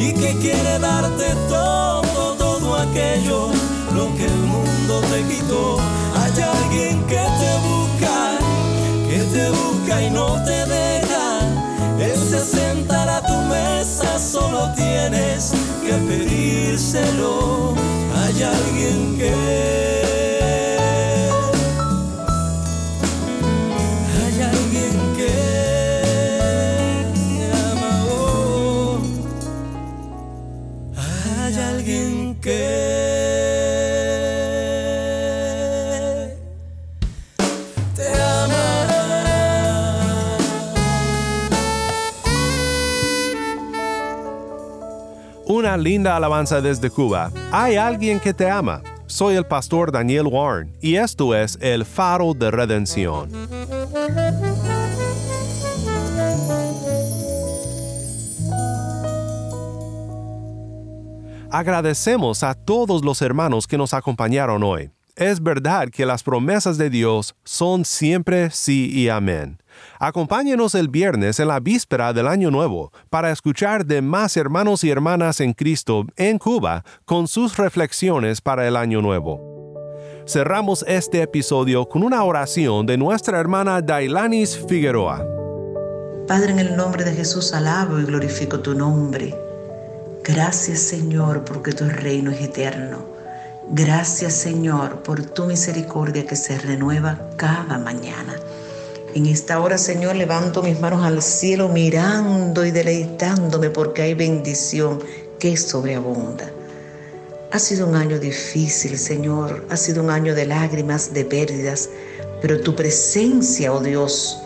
y 0.00 0.12
que 0.14 0.36
quiere 0.38 0.80
darte 0.80 1.32
todo, 1.48 2.34
todo 2.34 2.74
aquello, 2.74 3.50
lo 3.94 4.12
que 4.16 4.24
el 4.24 4.40
mundo 4.52 5.00
te 5.12 5.22
quitó. 5.32 5.76
Hay 6.16 6.42
alguien 6.42 7.04
que 7.06 7.22
te 7.40 7.52
busca, 7.68 8.16
que 9.08 9.18
te 9.32 9.48
busca 9.50 10.02
y 10.02 10.10
no 10.10 10.42
te 10.44 10.66
deja. 10.66 11.38
Él 12.00 12.18
se 12.18 12.40
sentará 12.40 13.18
a 13.18 13.26
tu 13.26 13.36
mesa, 13.42 14.18
solo 14.18 14.72
tienes 14.74 15.52
pedírselo. 16.08 17.74
Hay 18.14 18.42
alguien 18.42 19.16
que 19.18 19.32
hay 24.20 24.42
alguien 24.42 24.94
que 25.16 25.32
te 27.14 27.52
ama. 27.70 28.04
oh. 28.10 29.00
Hay 30.96 31.54
alguien 31.56 32.36
que 32.40 32.91
Linda 45.76 46.16
alabanza 46.16 46.60
desde 46.60 46.90
Cuba. 46.90 47.30
Hay 47.50 47.76
alguien 47.76 48.20
que 48.20 48.34
te 48.34 48.50
ama. 48.50 48.82
soy 49.06 49.34
el 49.34 49.44
pastor 49.44 49.92
Daniel 49.92 50.26
Warren 50.26 50.72
y 50.80 50.96
esto 50.96 51.34
es 51.34 51.58
El 51.60 51.84
Faro 51.84 52.32
de 52.32 52.50
Redención. 52.50 53.28
Agradecemos 61.50 62.42
a 62.42 62.54
todos 62.54 63.04
los 63.04 63.20
hermanos 63.20 63.66
que 63.66 63.76
nos 63.76 63.92
acompañaron 63.92 64.62
hoy. 64.62 64.90
Es 65.16 65.42
verdad 65.42 65.90
que 65.90 66.06
las 66.06 66.22
promesas 66.22 66.78
de 66.78 66.88
Dios 66.88 67.34
son 67.44 67.84
siempre 67.84 68.50
sí 68.50 68.90
y 68.90 69.10
amén. 69.10 69.60
Acompáñenos 69.98 70.74
el 70.74 70.88
viernes 70.88 71.38
en 71.38 71.48
la 71.48 71.60
víspera 71.60 72.14
del 72.14 72.26
Año 72.26 72.50
Nuevo 72.50 72.92
para 73.10 73.30
escuchar 73.30 73.84
de 73.84 74.00
más 74.00 74.38
hermanos 74.38 74.84
y 74.84 74.90
hermanas 74.90 75.40
en 75.40 75.52
Cristo 75.52 76.06
en 76.16 76.38
Cuba 76.38 76.82
con 77.04 77.28
sus 77.28 77.58
reflexiones 77.58 78.40
para 78.40 78.66
el 78.66 78.74
Año 78.74 79.02
Nuevo. 79.02 79.76
Cerramos 80.26 80.82
este 80.88 81.20
episodio 81.20 81.86
con 81.86 82.04
una 82.04 82.24
oración 82.24 82.86
de 82.86 82.96
nuestra 82.96 83.38
hermana 83.38 83.82
Dailanis 83.82 84.58
Figueroa. 84.66 85.26
Padre, 86.26 86.52
en 86.52 86.58
el 86.58 86.74
nombre 86.74 87.04
de 87.04 87.12
Jesús 87.12 87.52
alabo 87.52 87.98
y 87.98 88.04
glorifico 88.04 88.60
tu 88.60 88.74
nombre. 88.74 89.34
Gracias 90.24 90.78
Señor 90.78 91.44
porque 91.44 91.72
tu 91.72 91.86
reino 91.86 92.30
es 92.30 92.40
eterno. 92.40 93.11
Gracias 93.70 94.34
Señor 94.34 95.02
por 95.02 95.24
tu 95.24 95.44
misericordia 95.46 96.26
que 96.26 96.36
se 96.36 96.58
renueva 96.58 97.18
cada 97.36 97.78
mañana. 97.78 98.36
En 99.14 99.26
esta 99.26 99.60
hora, 99.60 99.76
Señor, 99.76 100.16
levanto 100.16 100.62
mis 100.62 100.80
manos 100.80 101.04
al 101.04 101.22
cielo 101.22 101.68
mirando 101.68 102.64
y 102.64 102.70
deleitándome 102.70 103.68
porque 103.70 104.02
hay 104.02 104.14
bendición 104.14 105.00
que 105.38 105.56
sobreabunda. 105.56 106.50
Ha 107.52 107.58
sido 107.58 107.86
un 107.86 107.94
año 107.94 108.18
difícil, 108.18 108.96
Señor. 108.96 109.66
Ha 109.68 109.76
sido 109.76 110.02
un 110.02 110.08
año 110.08 110.34
de 110.34 110.46
lágrimas, 110.46 111.12
de 111.12 111.26
pérdidas. 111.26 111.90
Pero 112.40 112.62
tu 112.62 112.74
presencia, 112.74 113.74
oh 113.74 113.80
Dios, 113.80 114.38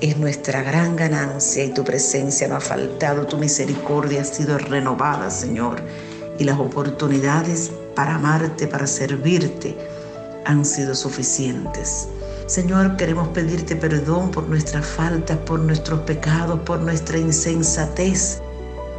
es 0.00 0.16
nuestra 0.16 0.62
gran 0.62 0.94
ganancia 0.94 1.64
y 1.64 1.74
tu 1.74 1.82
presencia 1.82 2.46
no 2.46 2.54
ha 2.54 2.60
faltado. 2.60 3.26
Tu 3.26 3.36
misericordia 3.36 4.22
ha 4.22 4.24
sido 4.24 4.56
renovada, 4.58 5.28
Señor. 5.28 5.82
Y 6.38 6.44
las 6.44 6.60
oportunidades 6.60 7.72
para 7.98 8.14
amarte, 8.14 8.68
para 8.68 8.86
servirte, 8.86 9.76
han 10.44 10.64
sido 10.64 10.94
suficientes. 10.94 12.08
Señor, 12.46 12.96
queremos 12.96 13.26
pedirte 13.30 13.74
perdón 13.74 14.30
por 14.30 14.48
nuestras 14.48 14.86
faltas, 14.86 15.36
por 15.38 15.58
nuestros 15.58 15.98
pecados, 16.02 16.60
por 16.60 16.78
nuestra 16.78 17.18
insensatez. 17.18 18.40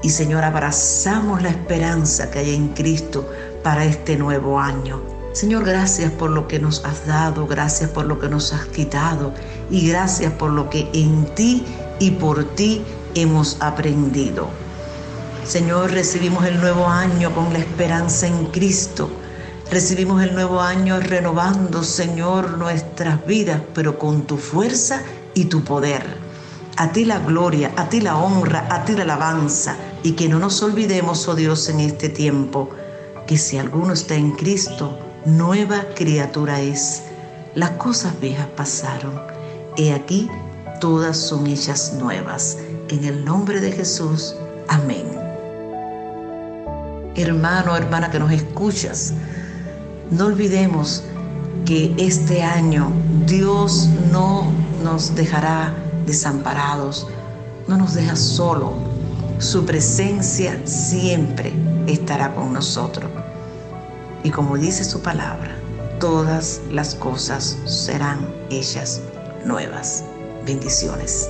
Y 0.04 0.10
Señor, 0.10 0.44
abrazamos 0.44 1.42
la 1.42 1.48
esperanza 1.48 2.30
que 2.30 2.40
hay 2.40 2.54
en 2.54 2.68
Cristo 2.74 3.26
para 3.64 3.86
este 3.86 4.18
nuevo 4.18 4.60
año. 4.60 5.02
Señor, 5.32 5.64
gracias 5.64 6.12
por 6.12 6.32
lo 6.32 6.50
que 6.50 6.60
nos 6.60 6.84
has 6.84 7.08
dado, 7.08 7.48
gracias 7.48 7.90
por 7.92 8.04
lo 8.04 8.20
que 8.20 8.28
nos 8.28 8.52
has 8.52 8.66
quitado 8.66 9.32
y 9.72 9.88
gracias 9.88 10.34
por 10.34 10.52
lo 10.52 10.70
que 10.70 10.90
en 10.92 11.24
ti 11.36 11.64
y 12.00 12.12
por 12.12 12.44
ti 12.56 12.84
hemos 13.16 13.56
aprendido. 13.62 14.50
Señor, 15.50 15.92
recibimos 15.92 16.46
el 16.46 16.62
nuevo 16.62 16.88
año 16.88 17.34
con 17.34 17.52
la 17.52 17.60
esperanza 17.60 18.28
en 18.28 18.46
Cristo 18.46 19.10
Recibimos 19.72 20.24
el 20.24 20.34
nuevo 20.34 20.62
año 20.62 21.00
renovando, 21.00 21.84
Señor, 21.84 22.58
nuestras 22.58 23.24
vidas, 23.28 23.62
pero 23.76 24.00
con 24.00 24.24
tu 24.24 24.38
fuerza 24.38 25.04
y 25.36 25.46
tu 25.46 25.64
poder. 25.64 26.02
A 26.76 26.92
ti 26.92 27.06
la 27.06 27.20
gloria, 27.20 27.72
a 27.76 27.88
ti 27.88 28.02
la 28.02 28.18
honra, 28.18 28.66
a 28.72 28.84
ti 28.84 28.94
la 28.94 29.04
alabanza. 29.04 29.78
Y 30.02 30.14
que 30.14 30.28
no 30.28 30.40
nos 30.40 30.64
olvidemos, 30.64 31.28
oh 31.28 31.36
Dios, 31.36 31.70
en 31.70 31.82
este 31.82 32.10
tiempo, 32.10 32.72
que 33.28 33.38
si 33.38 33.60
alguno 33.60 33.94
está 33.94 34.16
en 34.16 34.32
Cristo, 34.32 34.98
nueva 35.26 35.86
criatura 35.96 36.62
es. 36.62 37.04
Las 37.54 37.72
cosas 37.72 38.20
viejas 38.20 38.48
pasaron. 38.56 39.22
He 39.78 39.94
aquí, 39.94 40.32
todas 40.82 41.16
son 41.16 41.46
hechas 41.46 41.94
nuevas. 41.94 42.58
En 42.88 43.04
el 43.04 43.24
nombre 43.24 43.62
de 43.62 43.72
Jesús. 43.72 44.34
Amén. 44.68 45.19
Hermano, 47.16 47.76
hermana 47.76 48.12
que 48.12 48.20
nos 48.20 48.32
escuchas, 48.32 49.14
no 50.12 50.28
olvidemos 50.28 51.04
que 51.66 51.94
este 51.98 52.44
año 52.44 52.92
Dios 53.26 53.90
no 54.12 54.52
nos 54.84 55.16
dejará 55.16 55.74
desamparados, 56.06 57.08
no 57.68 57.78
nos 57.78 57.94
deja 57.94 58.16
solo. 58.16 58.74
Su 59.40 59.66
presencia 59.66 60.60
siempre 60.66 61.54
estará 61.88 62.34
con 62.34 62.54
nosotros. 62.54 63.10
Y 64.24 64.32
como 64.32 64.58
dice 64.58 64.84
su 64.84 65.02
palabra, 65.02 65.56
todas 66.00 66.62
las 66.72 66.96
cosas 66.96 67.58
serán 67.66 68.28
hechas 68.50 69.02
nuevas. 69.46 70.04
Bendiciones. 70.46 71.30